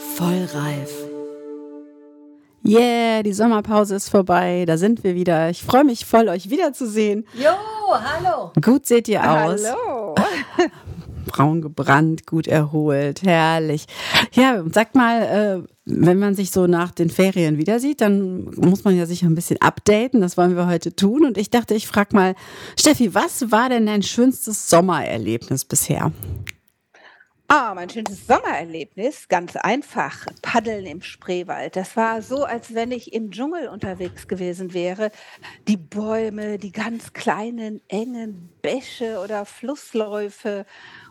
Vollreif. 0.00 0.90
Yeah, 2.66 3.22
die 3.22 3.32
Sommerpause 3.32 3.96
ist 3.96 4.08
vorbei. 4.08 4.64
Da 4.66 4.78
sind 4.78 5.04
wir 5.04 5.14
wieder. 5.14 5.50
Ich 5.50 5.62
freue 5.62 5.84
mich 5.84 6.06
voll, 6.06 6.28
euch 6.28 6.48
wiederzusehen. 6.48 7.26
Jo, 7.34 7.50
hallo. 7.90 8.52
Gut 8.60 8.86
seht 8.86 9.08
ihr 9.08 9.22
aus. 9.22 9.62
Hallo. 9.64 10.14
Braun 11.26 11.60
gebrannt, 11.60 12.26
gut 12.26 12.48
erholt, 12.48 13.22
herrlich. 13.22 13.86
Ja, 14.32 14.64
sag 14.72 14.94
mal, 14.94 15.22
äh, 15.22 15.68
wenn 15.84 16.18
man 16.18 16.34
sich 16.34 16.50
so 16.50 16.66
nach 16.66 16.90
den 16.90 17.10
Ferien 17.10 17.56
wieder 17.58 17.78
sieht, 17.78 18.00
dann 18.00 18.50
muss 18.56 18.84
man 18.84 18.96
ja 18.96 19.06
sich 19.06 19.22
ein 19.22 19.34
bisschen 19.34 19.60
updaten. 19.60 20.22
Das 20.22 20.36
wollen 20.36 20.56
wir 20.56 20.66
heute 20.66 20.96
tun. 20.96 21.24
Und 21.24 21.36
ich 21.38 21.50
dachte, 21.50 21.74
ich 21.74 21.86
frage 21.86 22.16
mal, 22.16 22.34
Steffi, 22.78 23.14
was 23.14 23.52
war 23.52 23.68
denn 23.68 23.86
dein 23.86 24.02
schönstes 24.02 24.68
Sommererlebnis 24.68 25.64
bisher? 25.66 26.10
Ah, 27.52 27.74
mein 27.74 27.90
schönstes 27.90 28.28
Sommererlebnis, 28.28 29.26
ganz 29.28 29.56
einfach, 29.56 30.24
Paddeln 30.40 30.86
im 30.86 31.02
Spreewald. 31.02 31.74
Das 31.74 31.96
war 31.96 32.22
so, 32.22 32.44
als 32.44 32.74
wenn 32.76 32.92
ich 32.92 33.12
im 33.12 33.32
Dschungel 33.32 33.66
unterwegs 33.66 34.28
gewesen 34.28 34.72
wäre. 34.72 35.10
Die 35.66 35.76
Bäume, 35.76 36.58
die 36.58 36.70
ganz 36.70 37.12
kleinen, 37.12 37.80
engen 37.88 38.50
Bäche 38.62 39.18
oder 39.18 39.44
Flussläufe. 39.46 40.64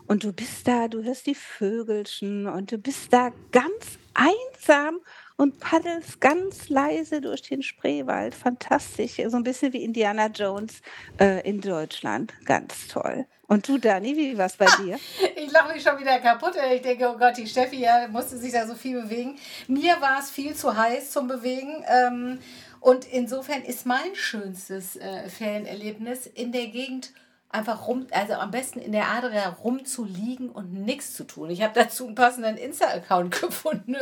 Und 0.06 0.24
du 0.24 0.32
bist 0.32 0.66
da, 0.66 0.88
du 0.88 1.02
hörst 1.02 1.26
die 1.26 1.34
Vögelchen 1.34 2.46
und 2.46 2.72
du 2.72 2.78
bist 2.78 3.12
da 3.12 3.32
ganz 3.52 3.98
einsam 4.14 5.00
und 5.40 5.58
paddelst 5.58 6.20
ganz 6.20 6.68
leise 6.68 7.22
durch 7.22 7.40
den 7.40 7.62
Spreewald. 7.62 8.34
Fantastisch, 8.34 9.22
so 9.26 9.38
ein 9.38 9.42
bisschen 9.42 9.72
wie 9.72 9.82
Indiana 9.82 10.26
Jones 10.26 10.82
äh, 11.18 11.48
in 11.48 11.62
Deutschland. 11.62 12.34
Ganz 12.44 12.88
toll. 12.88 13.24
Und 13.46 13.66
du, 13.66 13.78
Dani, 13.78 14.14
wie 14.18 14.36
war 14.36 14.44
es 14.44 14.58
bei 14.58 14.66
dir? 14.82 14.98
Ich 15.36 15.50
lache 15.50 15.72
mich 15.72 15.82
schon 15.82 15.98
wieder 15.98 16.18
kaputt. 16.18 16.52
Ich 16.74 16.82
denke, 16.82 17.08
oh 17.08 17.16
Gott, 17.16 17.38
die 17.38 17.46
Steffi 17.46 17.80
ja, 17.80 18.06
musste 18.08 18.36
sich 18.36 18.52
da 18.52 18.66
so 18.66 18.74
viel 18.74 19.00
bewegen. 19.00 19.38
Mir 19.66 19.98
war 20.02 20.20
es 20.20 20.30
viel 20.30 20.54
zu 20.54 20.76
heiß 20.76 21.10
zum 21.10 21.26
Bewegen. 21.26 21.82
Ähm, 21.88 22.38
und 22.80 23.06
insofern 23.10 23.62
ist 23.62 23.86
mein 23.86 24.14
schönstes 24.14 24.96
äh, 24.96 25.30
Ferienerlebnis 25.30 26.26
in 26.26 26.52
der 26.52 26.66
Gegend 26.66 27.14
einfach 27.52 27.88
rum, 27.88 28.06
also 28.12 28.34
am 28.34 28.50
besten 28.50 28.78
in 28.78 28.92
der 28.92 29.08
Adria 29.08 29.48
rumzuliegen 29.48 30.50
und 30.50 30.72
nichts 30.72 31.14
zu 31.14 31.24
tun. 31.24 31.50
Ich 31.50 31.62
habe 31.62 31.72
dazu 31.74 32.06
einen 32.06 32.14
passenden 32.14 32.56
Insta-Account 32.56 33.40
gefunden, 33.40 33.96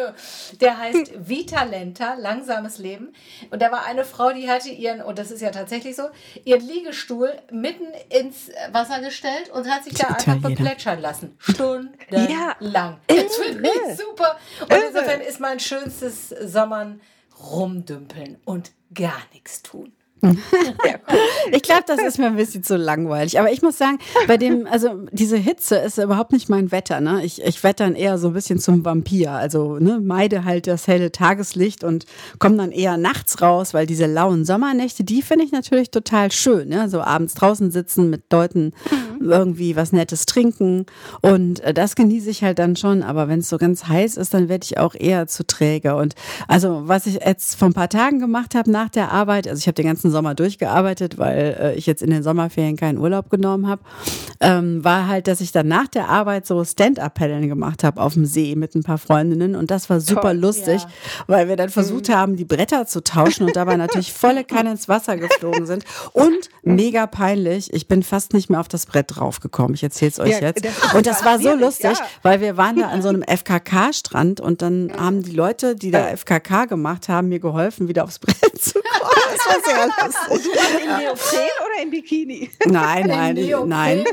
der 0.61 0.79
heißt 0.79 1.29
Vitalenta, 1.29 2.15
langsames 2.15 2.79
Leben. 2.79 3.15
Und 3.51 3.63
da 3.63 3.73
war 3.73 3.85
eine 3.87 4.05
Frau, 4.05 4.33
die 4.33 4.51
hatte 4.51 4.69
ihren, 4.69 5.01
und 5.01 5.19
das 5.19 5.31
ist 5.31 5.41
ja 5.41 5.51
tatsächlich 5.51 5.97
so, 5.97 6.05
ihren 6.45 6.67
Liegestuhl 6.67 7.33
mitten 7.51 7.87
ins 8.11 8.51
Wasser 8.73 9.01
gestellt 9.01 9.51
und 9.51 9.69
hat 9.69 9.85
sich 9.85 9.95
da 9.95 10.09
einfach 10.09 10.37
beplätschern 10.41 11.01
lassen. 11.01 11.35
Stundenlang. 11.39 12.31
Ja. 12.31 12.99
Das 13.07 13.37
finde 13.37 13.71
ich 13.71 13.97
super. 13.97 14.37
Und 14.61 14.73
insofern 14.89 15.21
ist 15.23 15.41
mein 15.41 15.59
schönstes 15.59 16.29
Sommern 16.29 17.01
rumdümpeln 17.41 18.39
und 18.45 18.73
gar 18.93 19.23
nichts 19.33 19.63
tun. 19.63 19.93
ich 21.53 21.63
glaube, 21.63 21.85
das 21.87 22.01
ist 22.03 22.19
mir 22.19 22.27
ein 22.27 22.37
bisschen 22.37 22.63
zu 22.63 22.77
langweilig. 22.77 23.39
Aber 23.39 23.53
ich 23.53 23.63
muss 23.63 23.79
sagen, 23.79 23.99
bei 24.27 24.37
dem, 24.37 24.67
also 24.67 25.07
diese 25.13 25.37
Hitze 25.37 25.77
ist 25.77 25.99
überhaupt 25.99 26.33
nicht 26.33 26.49
mein 26.49 26.73
Wetter. 26.73 27.01
Ne? 27.01 27.25
Ich, 27.25 27.43
ich 27.43 27.63
wettern 27.63 27.95
eher 27.95 28.19
so 28.19 28.29
ein 28.29 28.35
bisschen 28.35 28.59
zum 28.59 28.85
Vampir. 28.85 29.33
Also 29.33 29.79
ne, 29.79 30.01
meide 30.01 30.45
halt 30.45 30.67
das 30.67 30.87
helle 30.87 31.13
Tageslicht 31.13 31.85
und 31.85 32.07
komme 32.39 32.57
dann 32.57 32.73
eher 32.73 32.97
nachts 32.97 33.41
raus, 33.41 33.75
weil 33.75 33.87
diese 33.87 34.07
lauen 34.07 34.45
Sommernächte, 34.45 35.05
die 35.05 35.23
finde 35.23 35.45
ich 35.45 35.53
natürlich 35.53 35.91
total 35.91 36.33
schön. 36.33 36.69
Ne? 36.69 36.89
So 36.89 37.01
abends 37.01 37.35
draußen 37.35 37.71
sitzen 37.71 38.11
mit 38.11 38.25
Leuten. 38.33 38.73
Irgendwie 39.21 39.77
was 39.77 39.93
Nettes 39.93 40.27
trinken. 40.27 40.87
Und 41.21 41.61
äh, 41.61 41.75
das 41.75 41.97
genieße 41.97 42.31
ich 42.31 42.43
halt 42.43 42.59
dann 42.59 42.77
schon. 42.77 43.03
Aber 43.03 43.29
wenn 43.29 43.41
es 43.41 43.49
so 43.49 43.59
ganz 43.59 43.87
heiß 43.87 44.17
ist, 44.17 44.35
dann 44.35 44.49
werde 44.49 44.65
ich 44.65 44.79
auch 44.79 44.95
eher 44.95 45.27
zu 45.27 45.47
träge. 45.47 45.97
Und 45.97 46.15
also, 46.47 46.83
was 46.87 47.07
ich 47.07 47.21
jetzt 47.25 47.57
vor 47.57 47.69
ein 47.69 47.75
paar 47.75 47.89
Tagen 47.89 48.19
gemacht 48.19 48.55
habe 48.55 48.71
nach 48.71 48.89
der 48.89 49.13
Arbeit, 49.13 49.49
also 49.49 49.59
ich 49.59 49.67
habe 49.67 49.75
den 49.75 49.87
ganzen 49.87 50.11
Sommer 50.11 50.35
durchgearbeitet, 50.35 51.19
weil 51.19 51.57
äh, 51.61 51.75
ich 51.75 51.87
jetzt 51.87 52.03
in 52.03 52.11
den 52.11 52.23
Sommerferien 52.23 52.77
keinen 52.77 52.99
Urlaub 52.99 53.31
genommen 53.31 53.67
habe, 53.67 53.83
ähm, 54.41 54.85
war 54.85 55.09
halt, 55.09 55.27
dass 55.27 55.41
ich 55.41 55.53
dann 55.53 55.69
nach 55.69 55.89
der 55.89 56.09
Arbeit 56.09 56.47
so 56.47 56.65
Stand-Up-Paddeln 56.65 57.49
gemacht 57.49 57.85
habe 57.85 58.01
auf 58.01 58.15
dem 58.15 58.25
See 58.25 58.55
mit 58.57 58.75
ein 58.75 58.83
paar 58.83 58.99
Freundinnen 58.99 59.57
und 59.57 59.71
das 59.71 59.91
war 59.91 60.01
super 60.01 60.23
Toll, 60.23 60.37
lustig, 60.37 60.83
ja. 60.83 60.89
weil 61.27 61.49
wir 61.49 61.57
dann 61.57 61.71
versucht 61.71 62.09
mhm. 62.09 62.13
haben, 62.13 62.37
die 62.37 62.45
Bretter 62.45 62.87
zu 62.87 63.03
tauschen 63.03 63.47
und 63.47 63.57
dabei 63.57 63.77
natürlich 63.77 64.13
volle 64.13 64.45
Kanne 64.45 64.73
ins 64.73 64.89
Wasser 64.89 65.17
geflogen 65.17 65.67
sind 65.67 65.85
und 66.13 66.49
mega 66.63 67.07
peinlich, 67.07 67.73
ich 67.73 67.89
bin 67.89 68.03
fast 68.03 68.33
nicht 68.33 68.51
mehr 68.51 68.61
auf 68.61 68.69
das 68.69 68.87
Brett 68.87 69.08
draufgekommen. 69.09 69.75
Ich 69.75 69.83
erzähle 69.83 70.11
es 70.11 70.21
euch 70.21 70.31
ja, 70.31 70.41
jetzt. 70.41 70.65
Das 70.65 70.95
und 70.95 71.07
das 71.07 71.25
war 71.25 71.39
so 71.39 71.55
lustig, 71.55 71.99
ja. 71.99 72.07
weil 72.23 72.41
wir 72.41 72.57
waren 72.57 72.77
da 72.77 72.89
an 72.89 73.03
so 73.03 73.09
einem 73.09 73.23
FKK-Strand 73.27 74.41
und 74.41 74.63
dann 74.63 74.93
haben 74.97 75.23
die 75.23 75.33
Leute, 75.33 75.75
die 75.75 75.91
da 75.91 76.17
FKK 76.17 76.67
gemacht 76.67 77.09
haben, 77.09 77.29
mir 77.29 77.41
geholfen, 77.41 77.89
wieder 77.89 78.05
aufs 78.05 78.19
Brett 78.19 78.48
zu 78.59 78.75
kommen. 78.75 79.11
Das 79.31 79.47
war 79.47 79.65
sehr 79.65 79.89
warst 79.99 80.47
in 80.81 80.97
Neopren 80.97 81.49
oder 81.67 81.83
in 81.83 81.91
Bikini? 81.91 82.51
Nein, 82.67 83.07
nein, 83.07 83.35
nein. 83.67 84.05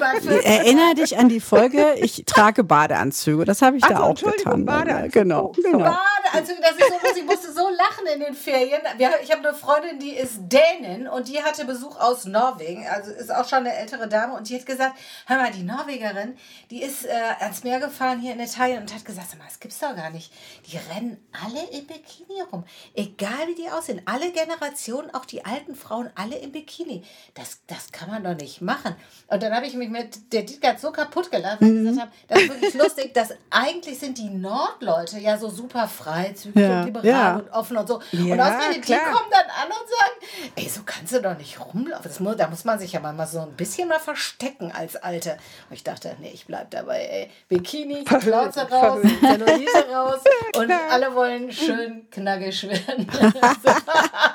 Erinnere 0.44 0.96
dich 0.96 1.18
an 1.18 1.30
die 1.30 1.40
Folge, 1.40 1.96
ich 2.02 2.24
trage 2.26 2.64
Badeanzüge. 2.64 3.46
Das 3.46 3.62
habe 3.62 3.78
ich 3.78 3.84
Ach, 3.86 3.90
da 3.90 4.00
auch 4.02 4.16
getan. 4.16 4.66
Badeanzüge. 4.66 5.20
Genau, 5.20 5.52
genau. 5.52 5.80
Bade, 5.80 6.00
also 6.34 6.54
das 6.62 6.72
ist 6.72 6.88
so, 6.88 7.20
ich 7.20 7.26
musste 7.26 7.52
so 7.52 7.70
lachen 7.70 8.06
in 8.14 8.20
den 8.22 8.34
Ferien. 8.34 8.82
Ich 9.24 9.32
habe 9.32 9.48
eine 9.48 9.58
Freundin, 9.58 10.00
die 10.00 10.12
ist 10.12 10.40
Dänin 10.40 11.08
und 11.08 11.28
die 11.28 11.42
hatte 11.42 11.66
Besuch 11.66 12.00
aus 12.00 12.26
Norwegen. 12.26 12.88
Also 12.88 13.12
ist 13.12 13.34
auch 13.34 13.48
schon 13.48 13.60
eine 13.60 13.76
ältere 13.76 14.08
Dame 14.08 14.34
und 14.36 14.50
die 14.50 14.58
hat 14.58 14.66
gesagt, 14.66 14.96
hör 15.28 15.38
mal, 15.38 15.52
die 15.52 15.64
Norwegerin, 15.64 16.38
die 16.70 16.82
ist 16.82 17.06
äh, 17.06 17.12
ans 17.40 17.64
Meer 17.64 17.80
gefahren 17.80 18.20
hier 18.20 18.34
in 18.34 18.40
Italien 18.40 18.82
und 18.82 18.94
hat 18.94 19.06
gesagt, 19.06 19.30
sag 19.30 19.40
mal, 19.40 19.46
das 19.46 19.60
gibt's 19.60 19.80
doch 19.80 19.96
gar 19.96 20.10
nicht. 20.10 20.32
Die 20.68 20.78
rennen 20.78 21.18
alle 21.46 21.64
im 21.72 21.88
Bikini 21.88 22.42
rum. 22.52 22.64
Egal 22.94 23.48
wie 23.48 23.56
die 23.56 23.70
aussehen. 23.70 24.02
Alle 24.06 24.32
Generationen, 24.36 25.14
auch 25.14 25.26
die 25.26 25.44
alten 25.46 25.76
Frauen 25.76 26.10
alle 26.16 26.38
im 26.38 26.52
Bikini. 26.52 27.04
Das, 27.34 27.60
das 27.68 27.92
kann 27.92 28.10
man 28.10 28.24
doch 28.24 28.36
nicht 28.36 28.62
machen. 28.62 28.96
Und 29.28 29.42
dann 29.42 29.54
habe 29.54 29.66
ich 29.66 29.74
mich 29.74 29.90
mit 29.90 30.32
der 30.32 30.44
Dietgard 30.44 30.80
so 30.80 30.92
kaputt 30.92 31.32
gelacht, 31.32 31.62
weil 31.62 31.70
mhm. 31.70 31.86
ich 31.86 31.92
gesagt 31.92 32.08
habe, 32.08 32.12
das 32.28 32.42
ist 32.42 32.50
wirklich 32.50 32.74
lustig, 32.76 33.14
dass 33.14 33.30
eigentlich 33.50 34.00
sind 34.00 34.18
die 34.18 34.30
Nordleute 34.30 35.20
ja 35.20 35.38
so 35.38 35.50
super 35.50 35.88
freizügig 35.88 36.62
ja, 36.62 36.80
und 36.80 36.86
liberal 36.86 37.06
ja. 37.06 37.36
und 37.38 37.50
offen 37.52 37.78
und 37.78 37.88
so. 37.88 38.00
Ja, 38.12 38.34
und 38.34 38.42
ausgerechnet 38.42 38.88
die 38.88 38.94
kommen 38.94 39.32
dann 39.32 39.46
an 39.46 39.68
und 39.68 39.90
sagen, 39.90 40.52
ey, 40.56 40.70
so 40.70 40.82
kannst 40.86 41.14
du 41.14 41.22
doch 41.22 41.38
nicht 41.38 41.60
rumlaufen. 41.60 42.04
Das 42.04 42.20
muss, 42.20 42.36
da 42.36 42.48
muss 42.48 42.66
man 42.66 42.78
sich 42.78 42.92
ja 42.94 43.00
mal 43.00 43.26
so 43.28 43.40
ein 43.40 43.54
bisschen 43.54 43.88
mal 43.88 44.00
verstecken 44.00 44.72
als 44.72 44.96
Alte. 44.96 45.38
Und 45.70 45.76
ich 45.76 45.84
dachte, 45.84 46.16
nee, 46.20 46.32
ich 46.34 46.46
bleib 46.46 46.72
dabei, 46.72 47.06
ey. 47.06 47.32
Bikini, 47.48 48.04
Plauze 48.04 48.70
raus, 48.70 49.02
Zellulite 49.22 49.90
raus 49.94 50.20
und 50.58 50.72
alle 50.72 51.16
wollen 51.16 51.52
schön 51.52 52.10
knackig 52.10 52.64
werden. 52.64 53.08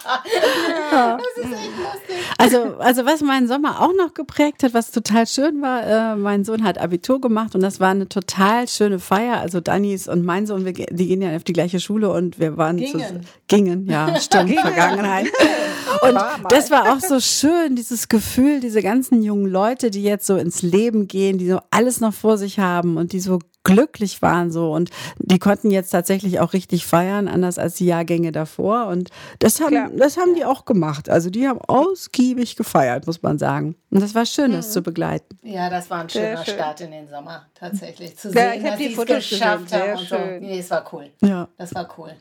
das 0.02 1.44
ist 1.44 1.52
echt 1.52 1.70
lustig. 1.78 2.16
Also, 2.38 2.76
also 2.78 3.06
was 3.06 3.20
meinen 3.20 3.48
Sommer 3.48 3.80
auch 3.80 3.92
noch 3.96 4.14
geprägt 4.14 4.62
hat, 4.62 4.74
was 4.74 4.90
total 4.90 5.26
schön 5.26 5.62
war, 5.62 5.86
äh, 5.86 6.16
mein 6.16 6.44
Sohn 6.44 6.64
hat 6.64 6.78
Abitur 6.78 7.20
gemacht 7.20 7.54
und 7.54 7.62
das 7.62 7.80
war 7.80 7.90
eine 7.90 8.08
total 8.08 8.68
schöne 8.68 8.98
Feier. 8.98 9.40
Also 9.40 9.60
Danis 9.60 10.08
und 10.08 10.24
mein 10.24 10.46
Sohn, 10.46 10.64
wir, 10.64 10.72
die 10.72 11.06
gehen 11.06 11.22
ja 11.22 11.34
auf 11.36 11.44
die 11.44 11.52
gleiche 11.52 11.80
Schule 11.80 12.10
und 12.10 12.38
wir 12.38 12.56
waren 12.56 12.76
gingen, 12.76 13.00
zu, 13.00 13.20
gingen 13.48 13.86
ja, 13.86 14.18
stimmt, 14.20 14.58
Vergangenheit. 14.60 15.26
Und 16.02 16.18
das 16.50 16.70
war 16.70 16.92
auch 16.92 17.00
so 17.00 17.20
schön, 17.20 17.76
dieses 17.76 18.08
Gefühl, 18.08 18.60
diese 18.60 18.82
ganzen 18.82 19.22
jungen 19.22 19.46
Leute, 19.46 19.90
die 19.90 20.02
jetzt 20.02 20.26
so 20.26 20.36
ins 20.36 20.62
Leben 20.62 21.08
gehen, 21.08 21.38
die 21.38 21.48
so 21.48 21.60
alles 21.70 22.00
noch 22.00 22.14
vor 22.14 22.38
sich 22.38 22.58
haben 22.58 22.96
und 22.96 23.12
die 23.12 23.20
so 23.20 23.38
glücklich 23.62 24.22
waren 24.22 24.50
so 24.50 24.72
und 24.72 24.90
die 25.18 25.38
konnten 25.38 25.70
jetzt 25.70 25.90
tatsächlich 25.90 26.40
auch 26.40 26.54
richtig 26.54 26.86
feiern, 26.86 27.28
anders 27.28 27.58
als 27.58 27.74
die 27.74 27.86
Jahrgänge 27.86 28.32
davor 28.32 28.86
und 28.86 29.10
das 29.38 29.60
haben, 29.60 29.68
Klar. 29.68 29.90
das 29.96 30.16
haben 30.16 30.34
die 30.34 30.44
auch 30.44 30.64
gemacht. 30.64 31.08
Also 31.10 31.30
die 31.30 31.46
haben 31.46 31.60
ausgiebig 31.60 32.56
gefeiert, 32.56 33.06
muss 33.06 33.22
man 33.22 33.38
sagen. 33.38 33.76
Und 33.90 34.00
das 34.00 34.14
war 34.14 34.24
schön, 34.24 34.52
mhm. 34.52 34.56
das 34.56 34.72
zu 34.72 34.82
begleiten. 34.82 35.38
Ja, 35.42 35.68
das 35.68 35.90
war 35.90 36.00
ein 36.00 36.08
schöner 36.08 36.44
Start 36.44 36.80
in 36.80 36.90
den 36.90 37.08
Sommer, 37.08 37.46
tatsächlich. 37.54 38.16
Zu 38.16 38.28
ja, 38.28 38.52
sehen, 38.52 38.64
dass 38.64 38.78
sie 38.78 38.94
es 38.94 39.06
geschafft 39.06 39.72
haben 39.72 39.98
und 39.98 40.08
so. 40.08 40.16
Nee, 40.40 40.58
es 40.58 40.70
war 40.70 40.84
cool. 40.92 41.10
Ja. 41.20 41.48
Das 41.58 41.74
war 41.74 41.88
cool. 41.98 42.12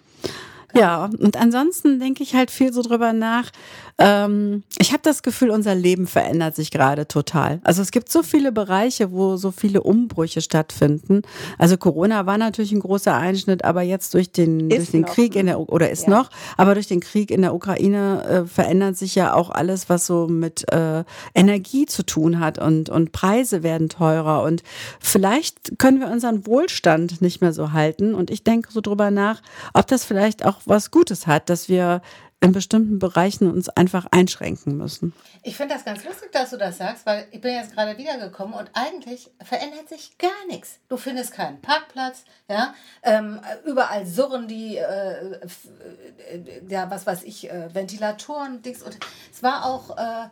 Ja, 0.75 1.09
und 1.19 1.37
ansonsten 1.37 1.99
denke 1.99 2.23
ich 2.23 2.35
halt 2.35 2.51
viel 2.51 2.73
so 2.73 2.81
drüber 2.81 3.13
nach. 3.13 3.51
Ähm, 3.97 4.63
ich 4.77 4.91
habe 4.91 5.01
das 5.03 5.23
Gefühl, 5.23 5.49
unser 5.49 5.75
Leben 5.75 6.07
verändert 6.07 6.55
sich 6.55 6.71
gerade 6.71 7.07
total. 7.07 7.59
Also 7.63 7.81
es 7.81 7.91
gibt 7.91 8.09
so 8.09 8.23
viele 8.23 8.51
Bereiche, 8.51 9.11
wo 9.11 9.35
so 9.35 9.51
viele 9.51 9.81
Umbrüche 9.81 10.41
stattfinden. 10.41 11.23
Also 11.57 11.77
Corona 11.77 12.25
war 12.25 12.37
natürlich 12.37 12.71
ein 12.71 12.79
großer 12.79 13.13
Einschnitt, 13.15 13.65
aber 13.65 13.81
jetzt 13.81 14.13
durch 14.13 14.31
den, 14.31 14.69
durch 14.69 14.91
den 14.91 15.05
Krieg 15.05 15.35
in 15.35 15.47
der 15.47 15.59
oder 15.59 15.89
ist 15.89 16.03
ja. 16.03 16.11
noch, 16.11 16.29
aber 16.55 16.75
durch 16.75 16.87
den 16.87 17.01
Krieg 17.01 17.31
in 17.31 17.41
der 17.41 17.53
Ukraine 17.53 18.23
äh, 18.23 18.45
verändert 18.45 18.95
sich 18.95 19.15
ja 19.15 19.33
auch 19.33 19.49
alles, 19.49 19.89
was 19.89 20.05
so 20.05 20.27
mit 20.27 20.71
äh, 20.71 21.03
Energie 21.33 21.85
zu 21.85 22.03
tun 22.03 22.39
hat 22.39 22.59
und 22.59 22.89
und 22.89 23.11
Preise 23.11 23.63
werden 23.63 23.89
teurer 23.89 24.43
und 24.43 24.63
vielleicht 24.99 25.77
können 25.77 25.99
wir 25.99 26.07
unseren 26.07 26.45
Wohlstand 26.45 27.21
nicht 27.21 27.41
mehr 27.41 27.53
so 27.53 27.71
halten. 27.71 28.13
Und 28.13 28.29
ich 28.29 28.43
denke 28.43 28.71
so 28.71 28.81
drüber 28.81 29.11
nach, 29.11 29.41
ob 29.73 29.87
das 29.87 30.03
vielleicht 30.05 30.45
auch 30.45 30.58
was 30.65 30.91
Gutes 30.91 31.27
hat, 31.27 31.49
dass 31.49 31.69
wir 31.69 32.01
in 32.41 32.53
bestimmten 32.53 32.99
Bereichen 32.99 33.51
uns 33.51 33.67
einfach 33.69 34.07
einschränken 34.11 34.77
müssen. 34.77 35.13
Ich 35.43 35.57
finde 35.57 35.73
das 35.73 35.83
ganz 35.83 36.05
lustig, 36.05 36.31
dass 36.31 36.51
du 36.51 36.57
das 36.57 36.77
sagst, 36.77 37.05
weil 37.05 37.27
ich 37.31 37.41
bin 37.41 37.53
jetzt 37.53 37.73
gerade 37.73 37.97
wiedergekommen 37.97 38.53
und 38.53 38.69
eigentlich 38.73 39.29
verändert 39.43 39.89
sich 39.89 40.17
gar 40.17 40.45
nichts. 40.47 40.79
Du 40.87 40.95
findest 40.95 41.33
keinen 41.33 41.61
Parkplatz, 41.61 42.23
ja, 42.47 42.73
ähm, 43.03 43.41
überall 43.65 44.05
surren 44.05 44.47
die, 44.47 44.77
äh, 44.77 45.33
äh, 45.33 46.61
ja, 46.69 46.89
was 46.89 47.05
weiß 47.05 47.23
ich, 47.23 47.49
äh, 47.51 47.73
Ventilatoren, 47.73 48.61
Dings 48.61 48.83
und 48.83 48.97
es 49.31 49.43
war 49.43 49.65
auch 49.65 49.97
äh, 49.97 50.29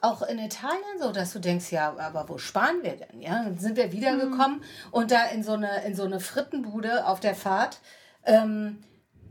auch 0.00 0.22
in 0.22 0.38
Italien 0.38 1.00
so, 1.00 1.10
dass 1.10 1.32
du 1.32 1.40
denkst, 1.40 1.72
ja, 1.72 1.96
aber 1.98 2.28
wo 2.28 2.38
sparen 2.38 2.84
wir 2.84 2.96
denn? 2.96 3.20
Ja, 3.20 3.42
dann 3.42 3.58
sind 3.58 3.76
wir 3.76 3.90
wiedergekommen 3.90 4.58
mhm. 4.58 4.92
und 4.92 5.10
da 5.10 5.24
in 5.26 5.42
so 5.42 5.54
eine 5.54 5.84
in 5.84 5.96
so 5.96 6.04
eine 6.04 6.20
Frittenbude 6.20 7.04
auf 7.04 7.18
der 7.18 7.34
Fahrt 7.34 7.80
ähm, 8.24 8.78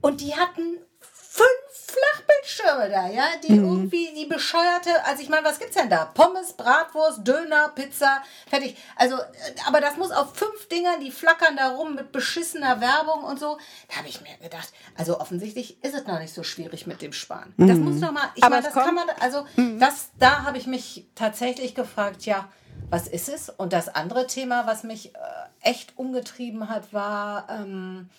und 0.01 0.21
die 0.21 0.35
hatten 0.35 0.79
fünf 0.99 1.67
Flachbildschirme 1.87 2.89
da, 2.89 3.07
ja, 3.07 3.23
die 3.47 3.53
mhm. 3.53 3.65
irgendwie 3.65 4.13
die 4.13 4.25
bescheuerte, 4.25 4.89
also 5.05 5.21
ich 5.21 5.29
meine, 5.29 5.45
was 5.45 5.59
gibt's 5.59 5.75
denn 5.75 5.89
da? 5.89 6.05
Pommes, 6.05 6.53
Bratwurst, 6.53 7.25
Döner, 7.25 7.69
Pizza, 7.69 8.21
fertig. 8.49 8.75
Also, 8.95 9.17
aber 9.65 9.79
das 9.79 9.97
muss 9.97 10.11
auf 10.11 10.35
fünf 10.35 10.67
Dingern, 10.67 10.99
die 10.99 11.11
flackern 11.11 11.55
da 11.55 11.69
rum 11.69 11.95
mit 11.95 12.11
beschissener 12.11 12.81
Werbung 12.81 13.23
und 13.23 13.39
so. 13.39 13.57
Da 13.89 13.97
habe 13.97 14.09
ich 14.09 14.21
mir 14.21 14.35
gedacht, 14.41 14.73
also 14.97 15.19
offensichtlich 15.19 15.83
ist 15.83 15.95
es 15.95 16.05
noch 16.05 16.19
nicht 16.19 16.33
so 16.33 16.43
schwierig 16.43 16.87
mit 16.87 17.01
dem 17.01 17.13
Sparen. 17.13 17.53
Mhm. 17.57 17.67
Das 17.67 17.77
muss 17.77 17.99
doch 18.01 18.11
mal, 18.11 18.29
ich 18.35 18.41
meine, 18.41 18.61
das 18.61 18.73
kommt. 18.73 18.85
kann 18.85 18.95
man, 18.95 19.09
also 19.21 19.45
mhm. 19.55 19.79
das, 19.79 20.09
da 20.19 20.43
habe 20.43 20.57
ich 20.57 20.67
mich 20.67 21.07
tatsächlich 21.15 21.73
gefragt, 21.73 22.25
ja, 22.25 22.49
was 22.89 23.07
ist 23.07 23.29
es? 23.29 23.49
Und 23.49 23.73
das 23.73 23.89
andere 23.89 24.27
Thema, 24.27 24.67
was 24.67 24.83
mich 24.83 25.15
äh, 25.15 25.19
echt 25.61 25.97
umgetrieben 25.97 26.69
hat, 26.69 26.93
war, 26.93 27.47
ähm, 27.49 28.09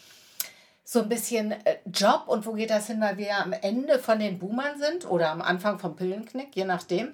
so 0.91 1.03
ein 1.03 1.09
bisschen 1.11 1.53
äh, 1.53 1.77
Job 1.93 2.25
und 2.29 2.47
wo 2.47 2.55
geht 2.55 2.71
das 2.71 2.87
hin, 2.87 2.99
weil 3.03 3.19
wir 3.19 3.27
ja 3.27 3.43
am 3.43 3.53
Ende 3.53 3.99
von 3.99 4.19
den 4.19 4.39
Boomern 4.39 4.79
sind 4.79 5.05
oder 5.11 5.31
am 5.31 5.43
Anfang 5.43 5.79
vom 5.79 5.95
Pillenknick, 5.95 6.57
je 6.57 6.65
nachdem. 6.65 7.09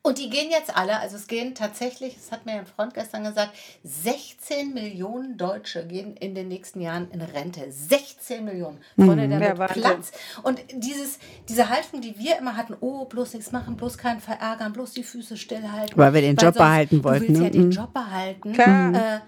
Und 0.00 0.16
die 0.16 0.30
gehen 0.30 0.50
jetzt 0.50 0.74
alle, 0.74 0.98
also 0.98 1.16
es 1.16 1.26
gehen 1.26 1.54
tatsächlich, 1.54 2.14
das 2.14 2.32
hat 2.32 2.46
mir 2.46 2.52
ein 2.52 2.64
Freund 2.66 2.94
gestern 2.94 3.24
gesagt, 3.24 3.50
16 3.84 4.72
Millionen 4.72 5.36
Deutsche 5.36 5.86
gehen 5.86 6.16
in 6.16 6.34
den 6.34 6.48
nächsten 6.48 6.80
Jahren 6.80 7.10
in 7.10 7.20
Rente. 7.20 7.70
16 7.70 8.42
Millionen. 8.42 8.78
Freunde, 8.96 9.28
mhm, 9.28 9.66
Platz. 9.66 10.12
Und 10.42 10.62
dieses, 10.72 11.18
diese 11.48 11.68
Haltung, 11.68 12.00
die 12.00 12.18
wir 12.18 12.38
immer 12.38 12.56
hatten, 12.56 12.76
oh, 12.80 13.04
bloß 13.04 13.34
nichts 13.34 13.52
machen, 13.52 13.76
bloß 13.76 13.98
keinen 13.98 14.20
verärgern, 14.20 14.72
bloß 14.72 14.92
die 14.92 15.04
Füße 15.04 15.36
stillhalten. 15.36 15.98
Weil 15.98 16.14
wir 16.14 16.22
den 16.22 16.36
Job 16.36 16.54
behalten 16.54 17.04
wollten. 17.04 17.34
Du 17.34 17.40
willst 17.40 17.40
ne? 17.40 17.46
ja 17.46 17.50
den 17.50 17.66
mhm. 17.66 17.72
Job 17.72 17.92
behalten. 17.92 18.52
Klar. 18.54 18.94
Äh, 18.94 19.20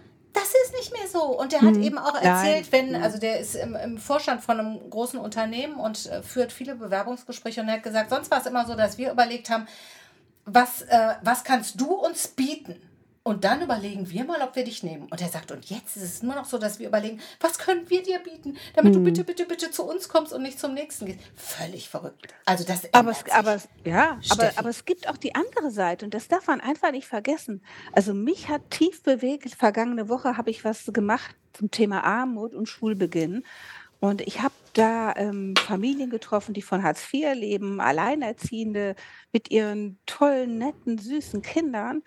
das 0.52 0.70
ist 0.70 0.74
nicht 0.78 0.92
mehr 0.92 1.08
so. 1.08 1.22
Und 1.24 1.52
der 1.52 1.62
hat 1.62 1.74
hm. 1.74 1.82
eben 1.82 1.98
auch 1.98 2.14
erzählt, 2.14 2.68
Nein. 2.70 2.92
wenn, 2.92 3.02
also 3.02 3.18
der 3.18 3.40
ist 3.40 3.54
im, 3.54 3.74
im, 3.74 3.98
Vorstand 3.98 4.42
von 4.42 4.58
einem 4.58 4.90
großen 4.90 5.18
Unternehmen 5.18 5.76
und 5.76 6.06
äh, 6.06 6.22
führt 6.22 6.52
viele 6.52 6.74
Bewerbungsgespräche 6.74 7.60
und 7.60 7.68
er 7.68 7.74
hat 7.74 7.82
gesagt, 7.82 8.10
sonst 8.10 8.30
war 8.30 8.40
es 8.40 8.46
immer 8.46 8.66
so, 8.66 8.74
dass 8.74 8.98
wir 8.98 9.12
überlegt 9.12 9.50
haben, 9.50 9.66
was, 10.44 10.82
äh, 10.82 11.14
was 11.22 11.44
kannst 11.44 11.80
du 11.80 11.92
uns 11.94 12.28
bieten? 12.28 12.80
Und 13.26 13.42
dann 13.42 13.60
überlegen 13.60 14.08
wir 14.08 14.22
mal, 14.22 14.40
ob 14.40 14.54
wir 14.54 14.62
dich 14.62 14.84
nehmen. 14.84 15.08
Und 15.10 15.20
er 15.20 15.26
sagt, 15.26 15.50
und 15.50 15.68
jetzt 15.68 15.96
ist 15.96 16.02
es 16.04 16.22
nur 16.22 16.36
noch 16.36 16.44
so, 16.44 16.58
dass 16.58 16.78
wir 16.78 16.86
überlegen, 16.86 17.20
was 17.40 17.58
können 17.58 17.90
wir 17.90 18.00
dir 18.00 18.20
bieten, 18.20 18.56
damit 18.76 18.94
hm. 18.94 19.02
du 19.02 19.10
bitte, 19.10 19.24
bitte, 19.24 19.46
bitte 19.46 19.72
zu 19.72 19.82
uns 19.82 20.08
kommst 20.08 20.32
und 20.32 20.42
nicht 20.42 20.60
zum 20.60 20.74
nächsten 20.74 21.06
gehst. 21.06 21.18
Völlig 21.34 21.88
verrückt. 21.88 22.32
Also 22.44 22.62
das 22.62 22.82
aber 22.94 23.10
es, 23.10 23.28
aber 23.32 23.60
ja, 23.84 24.20
aber, 24.30 24.52
aber 24.54 24.68
es 24.68 24.84
gibt 24.84 25.08
auch 25.08 25.16
die 25.16 25.34
andere 25.34 25.72
Seite 25.72 26.04
und 26.04 26.14
das 26.14 26.28
darf 26.28 26.46
man 26.46 26.60
einfach 26.60 26.92
nicht 26.92 27.08
vergessen. 27.08 27.64
Also 27.90 28.14
mich 28.14 28.48
hat 28.48 28.70
tief 28.70 29.02
bewegt. 29.02 29.52
Vergangene 29.56 30.08
Woche 30.08 30.36
habe 30.36 30.50
ich 30.50 30.64
was 30.64 30.84
gemacht 30.92 31.34
zum 31.52 31.72
Thema 31.72 32.04
Armut 32.04 32.54
und 32.54 32.68
Schulbeginn. 32.68 33.42
Und 33.98 34.20
ich 34.20 34.40
habe 34.42 34.54
da 34.74 35.14
ähm, 35.16 35.54
Familien 35.56 36.10
getroffen, 36.10 36.54
die 36.54 36.62
von 36.62 36.84
Hartz 36.84 37.02
IV 37.12 37.34
leben, 37.34 37.80
Alleinerziehende 37.80 38.94
mit 39.32 39.50
ihren 39.50 39.98
tollen, 40.06 40.58
netten, 40.58 40.98
süßen 40.98 41.42
Kindern. 41.42 42.02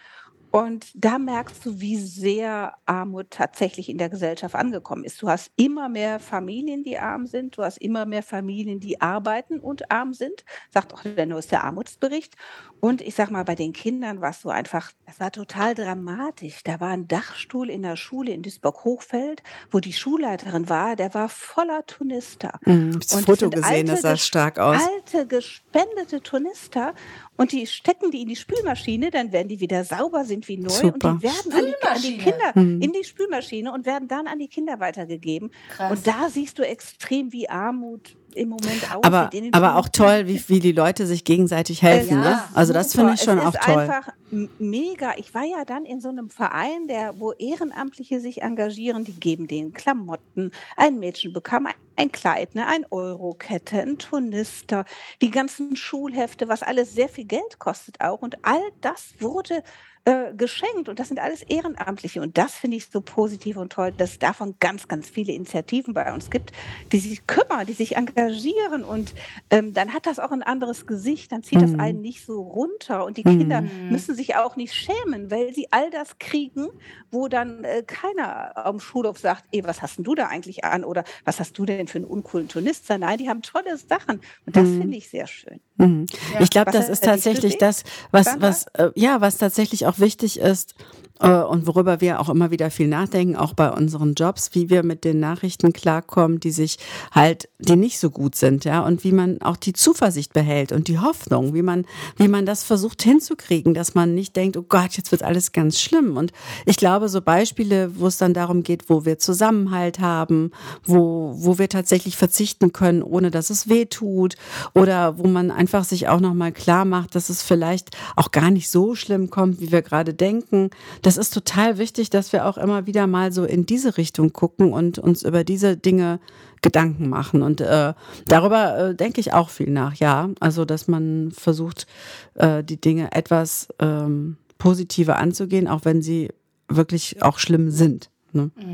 Und 0.52 0.88
da 0.96 1.20
merkst 1.20 1.66
du, 1.66 1.80
wie 1.80 1.98
sehr 1.98 2.76
Armut 2.86 3.30
tatsächlich 3.30 3.90
in 3.90 3.98
der 3.98 4.10
Gesellschaft 4.10 4.56
angekommen 4.56 5.04
ist. 5.04 5.22
Du 5.22 5.30
hast 5.30 5.52
immer 5.56 5.90
mehr 5.90 6.20
Familien, 6.20 6.84
die 6.84 6.98
arm 6.98 7.28
sind. 7.28 7.58
Du 7.58 7.64
hast 7.64 7.78
immer 7.78 8.06
mehr 8.06 8.24
Familien, 8.24 8.80
die 8.80 9.00
arbeiten 9.00 9.60
und 9.60 9.92
arm 9.92 10.14
sind. 10.14 10.44
Sagt 10.72 10.94
auch 10.94 11.04
der 11.04 11.26
neueste 11.26 11.62
Armutsbericht. 11.62 12.36
Und 12.80 13.02
ich 13.02 13.14
sag 13.14 13.30
mal, 13.30 13.44
bei 13.44 13.56
den 13.56 13.74
Kindern 13.74 14.22
war 14.22 14.32
es 14.32 14.42
so 14.42 14.50
einfach, 14.50 14.92
es 15.06 15.20
war 15.20 15.32
total 15.32 15.76
dramatisch. 15.76 16.64
Da 16.64 16.80
war 16.80 16.90
ein 16.90 17.08
Dachstuhl 17.08 17.70
in 17.70 17.84
der 17.84 17.98
Schule 17.98 18.32
in 18.32 18.42
Duisburg-Hochfeld, 18.42 19.44
wo 19.70 19.80
die 19.80 19.94
Schulleiterin 19.94 20.70
war, 20.70 20.96
der 20.96 21.14
war 21.14 21.30
voller 21.30 21.86
Tunister. 21.86 22.60
Mhm, 22.66 23.00
das 23.00 23.26
Foto 23.26 23.50
gesehen, 23.50 23.88
das 23.88 24.02
sah 24.02 24.18
stark 24.18 24.60
aus. 24.60 24.82
Alte, 24.82 25.28
gespendete 25.28 26.22
Tunister. 26.22 26.94
Und 27.40 27.54
die 27.54 27.66
stecken 27.68 28.12
die 28.12 28.24
in 28.24 28.28
die 28.28 28.36
Spülmaschine, 28.36 29.12
dann 29.12 29.32
werden 29.32 29.48
die 29.48 29.62
wieder 29.62 29.86
sauber, 29.86 30.26
sind 30.26 30.50
wie 30.50 30.58
neu 30.58 30.68
Super. 30.68 31.12
und 31.12 31.24
die 31.24 31.24
werden 31.24 31.54
an 31.54 31.66
die, 31.66 31.88
an 31.88 32.02
die, 32.02 32.18
Kinder 32.18 32.52
mhm. 32.54 32.82
in 32.82 32.92
die 32.92 33.04
Spülmaschine 33.06 33.72
und 33.72 33.86
werden 33.86 34.10
dann 34.10 34.28
an 34.28 34.40
die 34.40 34.50
Kinder 34.50 34.82
weitergegeben. 34.82 35.50
Krass. 35.70 35.90
Und 35.90 36.06
da 36.06 36.28
siehst 36.30 36.60
du 36.60 36.64
extrem, 36.68 37.32
wie 37.32 37.48
Armut 37.48 38.18
im 38.36 38.50
Moment 38.50 38.84
aussieht. 38.96 39.06
Aber, 39.06 39.30
aber 39.52 39.76
auch 39.76 39.90
toll, 39.90 40.28
wie, 40.28 40.42
wie 40.48 40.60
die 40.60 40.72
Leute 40.72 41.06
sich 41.06 41.24
gegenseitig 41.24 41.82
helfen. 41.82 42.24
Ja, 42.24 42.30
ne? 42.30 42.44
Also 42.54 42.74
das 42.74 42.94
finde 42.94 43.14
ich 43.14 43.22
schon 43.22 43.40
auch 43.40 43.54
toll. 43.54 43.84
Es 43.84 43.90
ist 43.90 43.90
einfach 43.90 44.14
mega. 44.60 45.14
Ich 45.18 45.34
war 45.34 45.44
ja 45.44 45.66
dann 45.66 45.86
in 45.86 46.02
so 46.02 46.10
einem 46.10 46.30
Verein, 46.30 46.88
der, 46.88 47.20
wo 47.20 47.34
Ehrenamtliche 47.34 48.20
sich 48.20 48.42
engagieren, 48.42 49.04
die 49.04 49.20
geben 49.20 49.48
denen 49.48 49.74
Klamotten. 49.74 50.52
Ein 50.78 51.00
Mädchen 51.00 51.34
bekam 51.34 51.68
ein 51.96 52.12
Kleid, 52.12 52.56
ne, 52.56 52.66
ein 52.68 52.86
Eurokette, 52.92 53.82
ein 53.82 53.98
Turnister, 53.98 54.86
die 55.22 55.32
ganzen 55.32 55.76
Schulhefte, 55.76 56.48
was 56.48 56.64
alles 56.64 56.94
sehr 56.94 57.10
viel 57.10 57.26
Geld 57.26 57.60
kostet 57.60 58.00
auch. 58.02 58.22
Und 58.22 58.38
all 58.44 58.62
das 58.82 59.14
wurde 59.20 59.64
äh, 60.06 60.34
geschenkt. 60.34 60.90
Und 60.90 61.00
das 61.00 61.08
sind 61.08 61.20
alles 61.20 61.44
Ehrenamtliche. 61.44 62.22
Und 62.22 62.38
das 62.38 62.56
finde 62.56 62.78
ich 62.78 62.88
so 62.88 63.02
positiv 63.02 63.58
und 63.58 63.72
toll, 63.72 63.92
dass 63.96 64.12
es 64.12 64.20
davon 64.20 64.56
ganz, 64.60 64.88
ganz 64.88 65.10
viele 65.10 65.34
Initiativen 65.34 65.94
bei 65.94 66.14
uns 66.14 66.30
gibt, 66.30 66.52
die 66.92 67.00
sich 67.00 67.28
kümmern, 67.28 67.66
die 67.66 67.74
sich 67.74 67.96
engagieren. 67.96 68.84
Und 68.84 69.14
ähm, 69.50 69.74
dann 69.74 69.94
hat 69.94 70.06
das 70.06 70.20
auch 70.20 70.32
ein 70.32 70.44
anderes 70.44 70.88
Gesicht. 70.88 71.32
Dann 71.32 71.44
zieht 71.44 71.60
mhm. 71.60 71.62
das 71.62 71.80
einen 71.80 72.02
nicht 72.02 72.26
so 72.26 72.42
runter. 72.42 73.06
Und 73.06 73.18
die 73.18 73.24
Kinder 73.24 73.62
mhm. 73.62 73.90
müssen 73.90 74.16
sich 74.16 74.36
auch 74.36 74.56
nicht 74.56 74.74
schämen, 74.74 75.32
weil 75.32 75.54
sie 75.54 75.68
all 75.72 75.90
das 75.90 76.18
kriegen, 76.18 76.68
wo 77.12 77.28
dann 77.28 77.64
äh, 77.64 77.84
keiner 77.86 78.56
am 78.56 78.80
Schulhof 78.80 79.20
sagt, 79.20 79.46
ey, 79.52 79.64
was 79.64 79.82
hast 79.82 79.98
denn 79.98 80.06
du 80.06 80.16
da 80.16 80.28
eigentlich 80.28 80.64
an? 80.64 80.84
Oder 80.84 81.04
was 81.26 81.40
hast 81.40 81.58
du 81.58 81.66
denn 81.66 81.88
für 81.88 81.98
einen 81.98 82.06
uncoolen 82.06 82.48
Turnister? 82.48 82.98
Nein, 82.98 83.18
die 83.18 83.30
haben 83.30 83.42
tolle 83.42 83.78
Sachen. 83.78 84.22
Und 84.46 84.56
das 84.56 84.68
mhm. 84.68 84.82
finde 84.82 84.98
ich 84.98 85.10
sehr 85.10 85.28
schön. 85.28 85.60
Mhm. 85.78 86.06
Ja, 86.34 86.42
ich 86.42 86.50
glaube, 86.50 86.72
das 86.72 86.90
ist 86.90 87.04
tatsächlich 87.04 87.58
das, 87.58 87.84
was, 88.12 88.40
was, 88.40 88.68
äh, 88.74 88.92
ja, 88.96 89.22
was 89.22 89.38
tatsächlich 89.38 89.86
auch 89.86 89.89
wichtig 89.98 90.40
ist, 90.40 90.76
und 91.20 91.68
worüber 91.68 92.00
wir 92.00 92.22
auch 92.22 92.30
immer 92.30 92.50
wieder 92.50 92.72
viel 92.72 92.88
nachdenken, 92.88 93.36
auch 93.36 93.54
bei 93.54 93.70
unseren 93.72 94.14
Jobs, 94.14 94.52
wie 94.54 94.70
wir 94.70 94.84
mit 94.84 95.04
den 95.04 95.20
Nachrichten 95.20 95.74
klarkommen, 95.74 96.40
die 96.40 96.52
sich 96.52 96.78
halt, 97.12 97.50
die 97.60 97.76
nicht 97.76 98.00
so 98.00 98.10
gut 98.10 98.36
sind, 98.36 98.64
ja, 98.64 98.82
und 98.86 99.04
wie 99.04 99.12
man 99.12 99.42
auch 99.42 99.58
die 99.58 99.74
Zuversicht 99.74 100.32
behält 100.32 100.72
und 100.72 100.88
die 100.88 101.00
Hoffnung, 101.00 101.54
wie 101.54 101.62
man, 101.62 101.86
wie 102.16 102.30
man 102.30 102.46
das 102.46 102.64
versucht 102.64 103.02
hinzukriegen, 103.02 103.74
dass 103.74 103.96
man 103.96 104.16
nicht 104.16 104.36
denkt, 104.38 104.56
oh 104.56 104.64
Gott, 104.68 104.94
jetzt 104.94 105.12
wird 105.12 105.24
alles 105.24 105.52
ganz 105.52 105.82
schlimm. 105.82 106.16
Und 106.16 106.32
ich 106.66 106.78
glaube, 106.78 107.10
so 107.10 107.22
Beispiele, 107.22 107.92
wo 108.00 108.08
es 108.08 108.18
dann 108.18 108.34
darum 108.34 108.64
geht, 108.64 108.90
wo 108.90 109.04
wir 109.04 109.20
Zusammenhalt 109.20 110.00
haben, 110.00 110.52
wo, 110.86 111.34
wo 111.36 111.58
wir 111.58 111.68
tatsächlich 111.68 112.16
verzichten 112.16 112.72
können, 112.72 113.04
ohne 113.04 113.30
dass 113.30 113.50
es 113.50 113.68
weh 113.68 113.86
tut, 113.86 114.36
oder 114.74 115.18
wo 115.18 115.28
man 115.28 115.52
einfach 115.52 115.84
sich 115.84 116.08
auch 116.08 116.22
nochmal 116.22 116.54
klar 116.54 116.86
macht, 116.86 117.16
dass 117.16 117.28
es 117.28 117.44
vielleicht 117.44 117.90
auch 118.16 118.32
gar 118.32 118.52
nicht 118.52 118.70
so 118.70 118.96
schlimm 118.96 119.30
kommt, 119.30 119.60
wie 119.60 119.74
wir 119.74 119.82
gerade 119.82 120.14
denken, 120.14 120.70
das 121.10 121.18
ist 121.18 121.34
total 121.34 121.80
wichtig, 121.80 122.12
dass 122.12 122.34
wir 122.34 122.46
auch 122.46 122.60
immer 122.60 122.86
wieder 122.86 123.08
mal 123.08 123.32
so 123.32 123.44
in 123.44 123.66
diese 123.66 123.98
Richtung 123.98 124.32
gucken 124.32 124.72
und 124.72 125.00
uns 125.00 125.24
über 125.24 125.44
diese 125.44 125.76
Dinge 125.76 126.20
Gedanken 126.62 127.10
machen. 127.10 127.42
Und 127.42 127.62
äh, 127.62 127.96
darüber 128.28 128.78
äh, 128.78 128.96
denke 128.96 129.20
ich 129.20 129.34
auch 129.34 129.50
viel 129.50 129.72
nach, 129.72 129.96
ja. 129.96 130.30
Also, 130.40 130.66
dass 130.66 130.88
man 130.88 131.32
versucht, 131.32 131.88
äh, 132.36 132.64
die 132.64 132.80
Dinge 132.80 133.12
etwas 133.12 133.70
ähm, 133.80 134.38
positiver 134.60 135.18
anzugehen, 135.18 135.68
auch 135.68 135.84
wenn 135.84 136.04
sie 136.04 136.30
wirklich 136.68 137.24
auch 137.24 137.40
schlimm 137.40 137.72
sind. 137.72 138.12
Ne? 138.32 138.52
Mhm. 138.56 138.74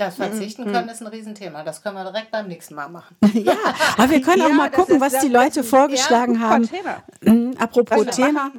Das 0.00 0.14
Verzichten 0.14 0.64
mhm. 0.64 0.72
können 0.72 0.88
ist 0.88 1.02
ein 1.02 1.08
Riesenthema. 1.08 1.62
Das 1.62 1.82
können 1.82 1.94
wir 1.94 2.04
direkt 2.04 2.30
beim 2.30 2.48
nächsten 2.48 2.74
Mal 2.74 2.88
machen. 2.88 3.14
ja, 3.34 3.52
aber 3.98 4.08
wir 4.08 4.22
können 4.22 4.38
ja, 4.38 4.46
auch 4.46 4.52
mal 4.52 4.70
gucken, 4.70 4.98
was 4.98 5.18
die 5.18 5.28
Leute 5.28 5.62
vorgeschlagen 5.62 6.36
ja, 6.36 6.40
haben. 6.40 6.66
Thema. 6.66 7.02
Mhm, 7.20 7.54
apropos 7.58 8.06
Thema. 8.06 8.50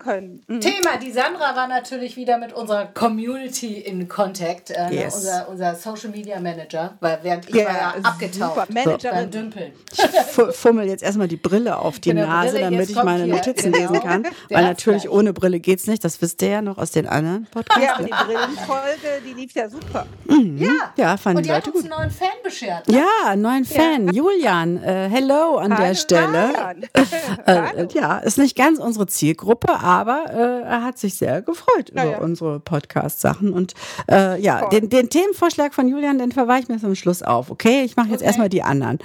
Mhm. 0.48 0.62
Thema. 0.62 0.98
Die 1.02 1.12
Sandra 1.12 1.56
war 1.56 1.68
natürlich 1.68 2.16
wieder 2.16 2.38
mit 2.38 2.54
unserer 2.54 2.86
Community 2.86 3.80
in 3.80 4.08
Contact, 4.08 4.70
äh, 4.70 4.90
ne, 4.90 4.94
yes. 4.94 5.16
unser, 5.16 5.50
unser 5.50 5.74
Social 5.74 6.12
Media 6.12 6.40
Manager, 6.40 6.94
weil 7.00 7.18
während 7.24 7.50
ich 7.50 7.56
yeah, 7.56 7.66
war 7.66 7.76
ja 7.76 7.96
abgetaucht 8.04 8.68
so, 8.68 9.10
beim 9.10 9.32
Dümpeln. 9.32 9.72
Ich 9.92 10.56
fummel 10.56 10.88
jetzt 10.88 11.02
erstmal 11.02 11.28
die 11.28 11.38
Brille 11.38 11.80
auf 11.80 12.00
die 12.00 12.10
genau, 12.10 12.28
Nase, 12.28 12.52
Brille, 12.52 12.70
damit 12.70 12.90
ich 12.92 13.04
meine 13.04 13.26
Notizen 13.26 13.72
genau. 13.72 13.92
lesen 13.94 14.04
kann. 14.04 14.28
weil 14.50 14.64
natürlich 14.64 15.04
gleich. 15.04 15.14
ohne 15.14 15.34
Brille 15.34 15.60
geht 15.60 15.80
es 15.80 15.88
nicht. 15.88 16.04
Das 16.04 16.22
wisst 16.22 16.40
ihr 16.44 16.50
ja 16.50 16.62
noch 16.62 16.78
aus 16.78 16.92
den 16.92 17.08
anderen 17.08 17.48
Podcasts. 17.50 17.84
Ja, 17.84 17.98
und 17.98 18.06
die 18.06 18.12
Brillenfolge, 18.12 19.22
die 19.26 19.34
lief 19.34 19.56
ja 19.56 19.68
super. 19.68 20.06
Mhm. 20.28 20.60
Ja, 20.60 20.94
ja 20.96 21.18
fand 21.18 21.31
fanden 21.34 21.38
Und 21.38 21.44
die 21.46 21.50
die 21.50 21.56
hat 21.56 21.66
Leute 21.66 21.78
uns 21.78 21.84
gut. 21.84 21.92
einen 21.92 22.02
neuen 22.02 22.12
Fan 22.12 22.38
beschert. 22.44 22.88
ne? 22.88 22.98
Ja, 22.98 23.30
einen 23.30 23.42
neuen 23.42 23.66
Fan, 23.66 24.14
Julian. 24.14 24.78
Äh, 24.84 25.10
hello 25.10 25.58
an 25.58 25.70
der 25.72 25.78
Hallo, 25.80 25.96
Stelle. 25.96 26.48
Julian. 26.48 26.86
Äh, 27.46 27.88
ja, 27.94 28.18
ist 28.20 28.38
nicht 28.38 28.56
ganz 28.56 28.78
unsere 28.80 29.08
Zielgruppe, 29.08 29.80
aber 29.80 30.26
äh, 30.30 30.62
er 30.62 30.84
hat 30.84 30.98
sich 31.00 31.16
sehr 31.16 31.42
gefreut 31.42 31.90
über 31.90 32.04
ja. 32.04 32.18
unsere 32.20 32.60
Podcast-Sachen. 32.60 33.52
Und 33.54 33.74
äh, 34.10 34.40
ja, 34.42 34.70
den, 34.70 34.90
den 34.90 35.10
Themenvorschlag 35.10 35.74
von 35.74 35.88
Julian, 35.88 36.18
den 36.20 36.32
verwahre 36.32 36.60
ich 36.60 36.68
mir 36.70 36.80
zum 36.80 36.96
Schluss 36.96 37.24
auf, 37.24 37.50
okay? 37.52 37.84
Ich 37.84 37.96
mache 37.96 38.10
jetzt 38.10 38.22
Okay. 38.22 38.28
erstmal 38.28 38.50
die 38.50 38.62
anderen. 38.64 39.00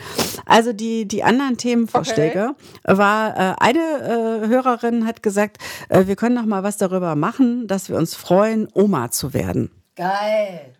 Also 0.45 0.73
die, 0.75 1.07
die 1.09 1.25
anderen 1.25 1.57
Themenvorschläge 1.57 2.55
war, 2.85 3.37
äh, 3.37 3.55
eine 3.59 3.79
äh, 4.45 4.49
Hörerin 4.49 5.07
hat 5.07 5.23
gesagt, 5.23 5.57
wir 5.89 6.17
können 6.17 6.35
noch 6.35 6.45
mal 6.47 6.63
was 6.63 6.77
darüber 6.77 7.15
machen, 7.17 7.67
dass 7.67 7.89
wir 7.89 7.97
uns 7.97 8.15
freuen, 8.15 8.69
Oma 8.75 9.11
zu 9.11 9.33
werden. 9.33 9.71
Geil. 9.97 10.75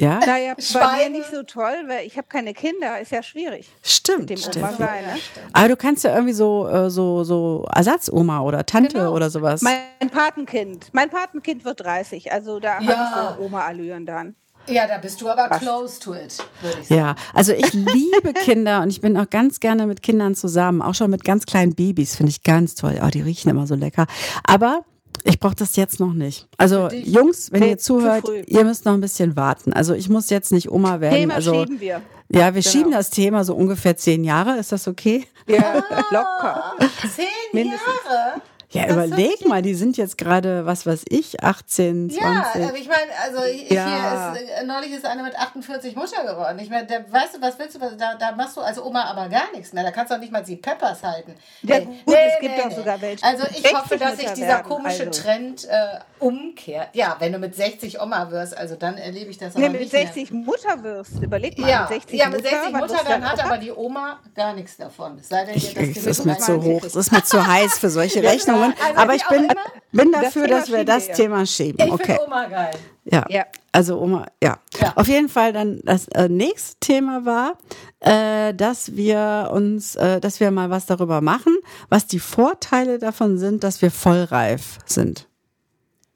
Ja, 0.00 0.18
Naja, 0.20 0.54
bei 0.54 0.56
mir 0.56 0.62
Schweine. 0.62 1.10
nicht 1.18 1.30
so 1.30 1.42
toll, 1.42 1.74
weil 1.86 2.06
ich 2.06 2.16
habe 2.16 2.28
keine 2.28 2.54
Kinder, 2.54 3.00
ist 3.00 3.10
ja 3.12 3.22
schwierig 3.22 3.68
stimmt. 3.82 4.20
mit 4.20 4.30
dem 4.30 4.36
stimmt. 4.38 4.56
Oma 4.64 4.72
sein. 4.76 5.04
Ne? 5.04 5.20
Aber 5.52 5.68
du 5.68 5.76
kannst 5.76 6.04
ja 6.04 6.14
irgendwie 6.14 6.34
so, 6.34 6.68
äh, 6.68 6.88
so, 6.90 7.24
so 7.24 7.66
Ersatzoma 7.74 8.40
oder 8.42 8.64
Tante 8.66 8.96
Genau. 8.98 9.14
oder 9.14 9.30
sowas. 9.30 9.62
Mein 9.62 10.10
Patenkind, 10.10 10.88
mein 10.92 11.10
Patenkind 11.10 11.64
wird 11.64 11.80
30, 11.80 12.30
also 12.32 12.60
da 12.60 12.80
Ja. 12.80 12.86
habe 12.86 12.92
ich 12.92 13.38
so 13.38 13.44
Oma-Allüren 13.44 14.06
dann. 14.06 14.34
Ja, 14.66 14.86
da 14.86 14.98
bist 14.98 15.20
du 15.22 15.28
aber 15.30 15.48
close 15.58 15.98
to 15.98 16.14
it, 16.14 16.36
würde 16.60 16.78
ich 16.82 16.88
sagen. 16.88 17.00
Ja, 17.00 17.14
also 17.32 17.52
ich 17.52 17.72
liebe 17.72 18.34
Kinder 18.34 18.82
und 18.82 18.90
ich 18.90 19.00
bin 19.00 19.16
auch 19.16 19.30
ganz 19.30 19.60
gerne 19.60 19.86
mit 19.86 20.02
Kindern 20.02 20.34
zusammen, 20.34 20.82
auch 20.82 20.94
schon 20.94 21.10
mit 21.10 21.24
ganz 21.24 21.46
kleinen 21.46 21.74
Babys, 21.74 22.16
finde 22.16 22.30
ich 22.30 22.42
ganz 22.42 22.74
toll. 22.74 23.00
Oh, 23.02 23.08
die 23.08 23.22
riechen 23.22 23.48
immer 23.50 23.66
so 23.66 23.74
lecker. 23.74 24.06
Aber 24.46 24.84
ich 25.24 25.38
brauche 25.40 25.54
das 25.56 25.76
jetzt 25.76 26.00
noch 26.00 26.12
nicht. 26.12 26.48
Also 26.56 26.88
dich? 26.88 27.06
Jungs, 27.06 27.52
wenn 27.52 27.62
ihr 27.62 27.78
zuhört, 27.78 28.24
ihr 28.46 28.64
müsst 28.64 28.84
noch 28.84 28.94
ein 28.94 29.00
bisschen 29.00 29.36
warten. 29.36 29.72
Also 29.72 29.94
ich 29.94 30.08
muss 30.08 30.30
jetzt 30.30 30.52
nicht 30.52 30.70
Oma 30.70 31.00
werden. 31.00 31.14
Thema 31.14 31.34
also 31.34 31.54
schieben 31.54 31.80
wir. 31.80 32.02
ja, 32.30 32.54
wir 32.54 32.62
schieben 32.62 32.92
das 32.92 33.10
Thema 33.10 33.44
so 33.44 33.54
ungefähr 33.54 33.96
zehn 33.96 34.24
Jahre. 34.24 34.56
Ist 34.58 34.72
das 34.72 34.88
okay? 34.88 35.26
Ja, 35.46 35.82
locker. 36.10 36.74
Zehn 37.14 37.26
Mindestens. 37.52 37.86
Jahre? 38.04 38.42
Ja, 38.70 38.86
Das 38.86 38.92
überleg 38.96 39.46
mal, 39.46 39.62
die 39.62 39.74
sind 39.74 39.96
jetzt 39.96 40.18
gerade, 40.18 40.66
was 40.66 40.84
weiß 40.84 41.04
ich, 41.08 41.42
18, 41.42 42.10
20. 42.10 42.20
Ja, 42.22 42.68
aber 42.68 42.76
ich 42.76 42.86
meine, 42.86 43.10
also 43.24 43.42
ich, 43.44 43.70
Ja. 43.70 44.32
hier 44.34 44.42
ist, 44.42 44.50
äh, 44.50 44.64
neulich 44.66 44.92
ist 44.92 45.06
eine 45.06 45.22
mit 45.22 45.38
48 45.38 45.96
Mutter 45.96 46.22
geworden. 46.24 46.58
Ich 46.58 46.68
meine, 46.68 46.86
weißt 46.86 47.36
du, 47.36 47.40
was 47.40 47.58
willst 47.58 47.76
du, 47.76 47.78
da, 47.96 48.14
da 48.16 48.32
machst 48.32 48.58
du 48.58 48.60
als 48.60 48.78
Oma 48.78 49.04
aber 49.04 49.30
gar 49.30 49.50
nichts 49.54 49.72
mehr. 49.72 49.84
Da 49.84 49.90
kannst 49.90 50.10
du 50.10 50.16
auch 50.16 50.20
nicht 50.20 50.32
mal 50.32 50.42
die 50.42 50.56
Peppers 50.56 51.02
halten. 51.02 51.34
Ja, 51.62 51.78
Nee, 51.78 51.84
gut, 51.86 51.94
nee, 52.08 52.14
es 52.34 52.40
gibt 52.40 52.56
nee, 52.56 52.62
auch 52.62 52.68
nee. 52.68 52.74
sogar 52.74 53.00
welche, 53.00 53.24
Also 53.24 53.44
ich 53.50 53.72
hoffe, 53.74 53.96
60 53.96 54.00
dass 54.00 54.16
sich 54.18 54.32
dieser 54.32 54.62
komische 54.62 55.06
also. 55.06 55.22
Trend 55.22 55.64
äh, 55.64 56.17
umkehrt. 56.20 56.88
Ja, 56.94 57.16
wenn 57.18 57.32
du 57.32 57.38
mit 57.38 57.54
60 57.54 58.00
Oma 58.00 58.30
wirst, 58.30 58.56
also 58.56 58.76
dann 58.76 58.96
erlebe 58.98 59.30
ich 59.30 59.38
das 59.38 59.52
aber 59.54 59.60
Nee, 59.64 59.70
mit 59.70 59.80
nicht 59.80 59.90
60 59.90 60.30
Mutter 60.32 60.82
wirst, 60.82 61.22
überleg 61.22 61.58
mal, 61.58 61.66
mehr. 61.66 61.74
Ja, 61.74 61.80
mit 61.82 62.02
60 62.02 62.18
ja, 62.18 62.28
mit 62.28 62.42
60 62.42 62.58
wann 62.64 62.72
Mutter, 62.80 62.92
wirst 62.94 63.04
du 63.04 63.08
dann 63.08 63.24
hat 63.24 63.34
Opa? 63.38 63.44
aber 63.46 63.58
die 63.58 63.72
Oma 63.72 64.18
gar 64.34 64.54
nichts 64.54 64.76
davon. 64.76 65.18
Es 65.18 65.28
sei 65.28 65.44
denn, 65.44 65.56
Ich, 65.56 65.74
das 65.74 65.96
ist 66.06 66.24
mir 66.24 66.36
zu 66.38 66.44
20 66.58 66.72
hoch, 66.72 66.80
das 66.82 66.96
ist 66.96 67.12
mir 67.12 67.24
zu 67.24 67.46
heiß 67.46 67.78
für 67.78 67.90
solche 67.90 68.22
Rechnungen. 68.24 68.74
Also 68.84 69.00
Aber 69.00 69.14
ich 69.14 69.26
bin, 69.28 69.48
bin 69.92 70.12
Das 70.12 70.22
dafür, 70.22 70.44
Thema 70.46 70.58
dass 70.60 70.70
wir 70.72 70.84
das. 70.84 71.06
Thema 71.08 71.46
schieben. 71.46 71.86
Ich 71.86 71.92
Okay. 71.92 72.04
finde 72.04 72.24
Oma 72.26 72.46
geil. 72.46 72.70
Ja. 73.04 73.24
Ja. 73.28 73.46
Also 73.72 73.98
Oma, 74.00 74.26
ja. 74.42 74.58
Ja. 74.80 74.92
Auf 74.96 75.08
jeden 75.08 75.28
Fall 75.28 75.52
dann 75.52 75.80
das 75.84 76.08
äh, 76.08 76.28
nächste 76.28 76.78
Thema 76.80 77.24
war, 77.24 77.52
äh, 78.00 78.52
dass 78.54 78.96
wir 78.96 79.50
uns, 79.52 79.94
äh, 79.96 80.20
dass 80.20 80.40
wir 80.40 80.50
mal 80.50 80.68
was 80.70 80.86
darüber 80.86 81.20
machen, 81.20 81.56
was 81.88 82.06
die 82.06 82.18
Vorteile 82.18 82.98
davon 82.98 83.38
sind, 83.38 83.62
dass 83.64 83.80
wir 83.80 83.90
vollreif 83.90 84.78
sind. 84.84 85.27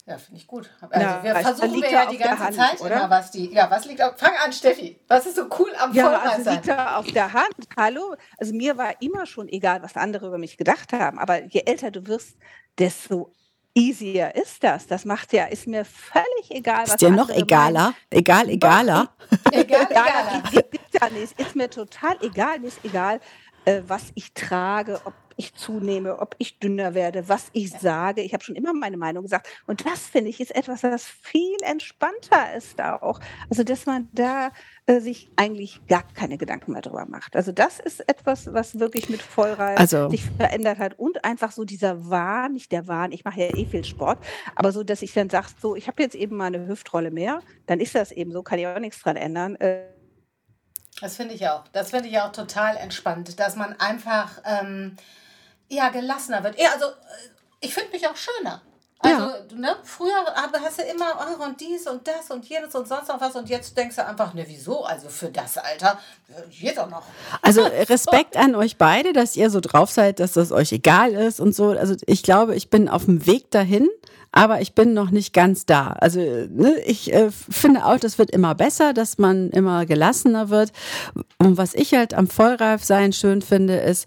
Ja, 0.05 0.19
finde 0.19 0.41
ich 0.41 0.47
gut. 0.49 0.69
Also 0.81 1.01
Ja, 1.01 1.23
wir 1.23 1.37
versuchen 1.37 1.71
liegt 1.75 1.85
wir 1.85 1.93
ja 1.93 2.05
ja 2.05 2.11
die 2.11 2.17
ganze 2.19 2.45
Hand, 2.45 2.57
Zeit 2.57 2.81
oder? 2.81 2.97
immer, 2.97 3.11
was 3.11 3.31
die. 3.31 3.53
Ja, 3.53 3.71
was 3.71 3.85
liegt 3.85 4.03
auf. 4.03 4.15
Fang 4.19 4.35
an, 4.45 4.53
Steffi. 4.53 4.99
Was 5.07 5.27
ist 5.27 5.37
so 5.37 5.47
cool 5.59 5.71
am 5.79 5.93
Ja, 5.93 6.05
Vollreif 6.07 6.39
also 6.39 6.51
liegt 6.51 6.69
da 6.69 6.97
auf 6.97 7.07
der 7.07 7.33
Hand. 7.33 7.55
Hallo? 7.77 8.17
Also 8.37 8.53
mir 8.53 8.77
war 8.77 9.01
immer 9.01 9.27
schon 9.27 9.49
egal, 9.49 9.81
was 9.83 9.97
andere 9.97 10.27
über 10.27 10.39
mich 10.39 10.57
gedacht 10.57 10.93
haben. 10.93 11.21
Aber 11.21 11.45
je 11.45 11.63
älter 11.67 11.93
du 11.93 12.05
wirst, 12.09 12.37
desto 12.79 13.33
easier 13.75 14.35
ist 14.35 14.65
das. 14.65 14.89
Das 14.89 15.05
macht 15.05 15.33
ja, 15.33 15.45
ist 15.45 15.69
mir 15.69 15.85
völlig 15.85 16.51
egal, 16.51 16.83
was 16.83 16.91
Ist 16.91 17.01
dir 17.01 17.11
noch 17.11 17.31
egaler? 17.31 17.95
Egal, 18.11 18.49
egaler? 18.49 19.09
Egal, 19.53 19.87
Ja, 19.95 20.05
egal. 20.05 20.43
das 20.43 21.13
ist 21.13 21.39
ja 21.39 21.47
mir 21.55 21.71
total 21.71 22.17
egal. 22.23 22.59
Mir 22.59 22.67
ist 22.69 22.85
egal, 22.85 23.21
äh, 23.67 23.83
was 23.87 24.07
ich 24.17 24.35
trage, 24.35 25.01
ob 25.05 25.15
ich 25.37 25.55
zunehme, 25.55 26.19
ob 26.21 26.35
ich 26.39 26.59
dünner 26.59 26.95
werde, 26.95 27.29
was 27.29 27.47
ich 27.53 27.71
sage. 27.71 28.23
Ich 28.23 28.33
habe 28.35 28.43
schon 28.45 28.57
immer 28.57 28.73
meine 28.73 28.97
Meinung 28.97 29.23
gesagt. 29.23 29.49
Und 29.67 29.85
das 29.87 30.01
finde 30.07 30.31
ich 30.31 30.41
ist 30.41 30.55
etwas, 30.55 30.81
das 30.83 31.05
viel 31.07 31.57
entspannter 31.63 32.55
ist 32.57 32.79
da 32.79 32.97
auch. 32.97 33.21
Also, 33.51 33.65
dass 33.65 33.87
man 33.87 34.09
da 34.13 34.51
äh, 34.87 35.01
sich 35.01 35.31
eigentlich 35.37 35.81
gar 35.87 36.05
keine 36.15 36.39
Gedanken 36.39 36.73
mehr 36.73 36.83
drüber 36.83 37.07
macht. 37.07 37.37
Also, 37.37 37.53
das 37.53 37.81
ist 37.81 38.01
etwas, 38.09 38.53
was 38.53 38.79
wirklich 38.79 39.09
mit 39.09 39.23
Vollreif 39.23 39.79
Also- 39.79 40.09
sich 40.11 40.25
verändert 40.25 40.79
hat. 40.79 40.99
Und 40.99 41.25
einfach 41.25 41.53
so 41.53 41.65
dieser 41.65 42.09
Wahn, 42.11 42.53
nicht 42.55 42.73
der 42.73 42.89
Wahn, 42.89 43.13
ich 43.13 43.25
mache 43.25 43.41
ja 43.41 43.55
eh 43.57 43.67
viel 43.67 43.85
Sport, 43.85 44.19
aber 44.55 44.73
so, 44.73 44.83
dass 44.83 45.03
ich 45.03 45.13
dann 45.13 45.31
sage, 45.31 45.49
so, 45.61 45.77
ich 45.77 45.87
habe 45.89 46.03
jetzt 46.03 46.15
eben 46.15 46.37
mal 46.37 46.47
eine 46.47 46.67
Hüftrolle 46.67 47.11
mehr, 47.11 47.41
dann 47.67 47.81
ist 47.81 47.95
das 47.95 48.13
eben 48.13 48.33
so, 48.33 48.43
kann 48.43 48.59
ich 48.59 48.67
auch 48.67 48.79
nichts 48.79 49.01
dran 49.01 49.17
ändern. 49.17 49.57
Äh, 49.57 49.85
Das 51.01 51.17
finde 51.17 51.35
ich 51.35 51.49
auch. 51.49 51.65
Das 51.73 51.91
finde 51.91 52.09
ich 52.09 52.19
auch 52.21 52.33
total 52.33 52.77
entspannt, 52.77 53.39
dass 53.41 53.57
man 53.57 53.75
einfach 53.81 54.43
ähm, 54.45 54.97
ja 55.77 55.89
gelassener 55.89 56.43
wird. 56.45 56.59
Ja, 56.61 56.71
also 56.73 56.87
äh, 56.87 56.93
ich 57.61 57.75
finde 57.75 57.91
mich 57.93 58.07
auch 58.07 58.17
schöner. 58.17 58.63
Also, 59.05 59.33
ne, 59.57 59.75
früher 59.83 60.25
hast 60.37 60.79
du 60.79 60.83
immer 60.85 61.07
oh, 61.19 61.45
und 61.45 61.61
dies 61.61 61.89
und 61.89 62.07
das 62.07 62.31
und 62.31 62.49
jenes 62.49 62.73
und 62.75 62.87
sonst 62.87 63.09
noch 63.09 63.21
was 63.21 63.35
und 63.35 63.49
jetzt 63.49 63.77
denkst 63.77 63.97
du 63.97 64.07
einfach, 64.07 64.33
ne, 64.33 64.45
wieso? 64.47 64.85
Also 64.85 65.09
für 65.09 65.29
das 65.29 65.59
Alter, 65.59 65.99
äh, 66.29 66.49
geht 66.51 66.79
doch 66.79 66.89
noch. 66.89 67.03
Also 67.43 67.63
Respekt 67.89 68.37
an 68.37 68.55
euch 68.55 68.77
beide, 68.77 69.13
dass 69.13 69.37
ihr 69.37 69.51
so 69.51 69.61
drauf 69.61 69.91
seid, 69.91 70.21
dass 70.21 70.35
das 70.35 70.53
euch 70.53 70.71
egal 70.71 71.13
ist 71.15 71.41
und 71.41 71.53
so. 71.53 71.71
Also 71.71 71.97
ich 72.07 72.23
glaube, 72.23 72.55
ich 72.55 72.71
bin 72.71 72.89
auf 72.89 73.07
dem 73.07 73.27
Weg 73.27 73.51
dahin, 73.51 73.89
aber 74.31 74.61
ich 74.61 74.75
bin 74.75 74.95
noch 74.95 75.11
nicht 75.11 75.35
ganz 75.35 75.67
da. 75.67 75.89
Also 75.89 76.21
ne, 76.21 76.79
ich 76.87 77.13
äh, 77.13 77.31
finde 77.33 77.85
auch, 77.85 77.99
das 77.99 78.19
wird 78.19 78.31
immer 78.31 78.55
besser, 78.55 78.93
dass 78.93 79.19
man 79.19 79.51
immer 79.51 79.85
gelassener 79.85 80.49
wird. 80.49 80.71
Und 81.39 81.57
was 81.57 81.75
ich 81.75 81.93
halt 81.95 82.15
am 82.15 82.29
Vollreifsein 82.29 83.13
schön 83.13 83.43
finde, 83.43 83.79
ist 83.79 84.07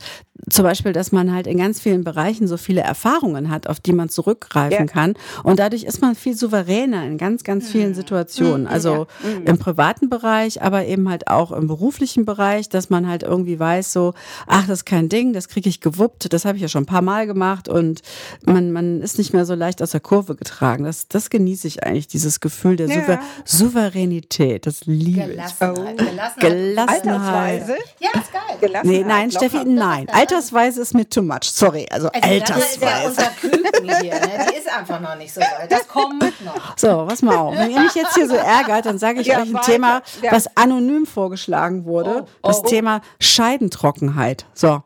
zum 0.50 0.64
Beispiel, 0.64 0.94
dass 0.94 1.12
man 1.12 1.34
halt 1.34 1.48
in 1.48 1.58
ganz 1.58 1.80
vielen 1.80 2.04
Bereichen 2.04 2.48
so 2.48 2.58
viele 2.58 2.82
Erfahrungen 2.82 3.50
hat, 3.50 3.68
auf 3.68 3.80
die 3.80 3.94
man 3.94 4.10
zurückgreifen 4.10 4.86
Ja. 4.88 4.92
kann. 4.92 5.14
Und 5.44 5.60
dadurch 5.60 5.84
ist 5.84 6.02
man 6.02 6.16
viel 6.16 6.36
souveräner 6.36 7.04
in 7.06 7.18
ganz, 7.18 7.44
ganz 7.44 7.70
vielen 7.70 7.94
Situationen. 7.96 8.68
Also 8.68 9.08
im 9.46 9.58
privaten 9.58 10.10
Bereich, 10.10 10.62
aber 10.62 10.86
eben 10.86 11.10
halt 11.10 11.28
auch 11.28 11.52
im 11.52 11.68
beruflichen 11.68 12.26
Bereich, 12.26 12.70
dass 12.70 12.90
man 12.90 13.08
halt 13.08 13.24
irgendwie 13.24 13.60
weiß, 13.60 13.92
so, 13.94 14.14
ach, 14.48 14.62
das 14.68 14.80
ist 14.80 14.86
kein 14.86 15.10
Ding, 15.10 15.34
das 15.34 15.48
kriege 15.48 15.70
ich 15.70 15.82
gewuppt, 15.82 16.32
das 16.34 16.46
habe 16.46 16.58
ich 16.58 16.62
ja 16.62 16.68
schon 16.68 16.84
ein 16.84 16.88
paar 16.88 17.02
Mal 17.02 17.26
gemacht 17.28 17.68
und 17.68 18.02
man, 18.46 18.72
man 18.72 19.02
ist 19.02 19.18
nicht 19.18 19.34
mehr 19.34 19.46
so 19.46 19.56
leicht 19.56 19.82
aus 19.82 19.92
der 19.92 20.00
Kurve 20.00 20.36
getragen. 20.36 20.84
Das, 20.84 21.08
das 21.08 21.30
genieße 21.30 21.68
ich 21.68 21.84
eigentlich, 21.84 22.08
dieses 22.08 22.40
Gefühl 22.40 22.76
der 22.76 22.88
Ja. 22.88 22.96
Souver 22.96 23.20
Souveränität. 23.46 24.66
Das 24.66 24.86
liebe 24.86 25.22
ich. 25.22 25.26
Gelassenheit. 25.28 25.98
Gelassenheit. 25.98 26.40
Gelassenheit. 26.40 27.62
Altersweise. 27.62 27.76
Ja, 28.00 28.10
ist 28.20 28.32
geil. 28.34 28.42
Gelassenheit, 28.62 28.86
Nee, 28.86 29.04
nein. 29.08 29.32
Steffi, 29.32 29.64
nein. 29.66 30.08
Altersweise 30.36 30.82
ist 30.82 30.94
mir 30.94 31.08
too 31.10 31.22
much. 31.22 31.44
Sorry, 31.44 31.86
also, 31.90 32.10
Also 32.10 32.40
das 32.40 32.58
ist 32.74 32.82
ja 32.82 32.88
Altersweise. 32.88 33.08
unser 33.08 33.30
Küken 33.32 34.02
hier, 34.02 34.14
ne? 34.20 34.46
Die 34.52 34.58
ist 34.58 34.70
einfach 34.72 35.00
noch 35.00 35.16
nicht 35.16 35.34
so 35.34 35.42
weit. 35.42 35.72
Das 35.72 35.88
kommt 35.88 36.22
noch. 36.44 36.78
So, 36.78 37.08
was 37.08 37.22
mal 37.22 37.36
auf. 37.38 37.56
Wenn 37.58 37.72
ihr 37.72 37.80
mich 37.82 37.96
jetzt 37.96 38.16
hier 38.16 38.28
so 38.28 38.36
ärgert, 38.36 38.86
dann 38.86 38.98
sage 38.98 39.22
ich 39.22 39.28
Ja, 39.28 39.38
euch 39.42 39.48
ein 39.50 39.54
weiter. 39.54 39.66
Thema, 39.66 40.02
Ja. 40.22 40.32
was 40.32 40.48
anonym 40.58 41.06
vorgeschlagen 41.06 41.86
wurde. 41.86 42.26
Oh, 42.42 42.48
das 42.48 42.60
oh. 42.60 42.68
Thema 42.68 43.02
Scheidentrockenheit. 43.20 44.46
So. 44.54 44.84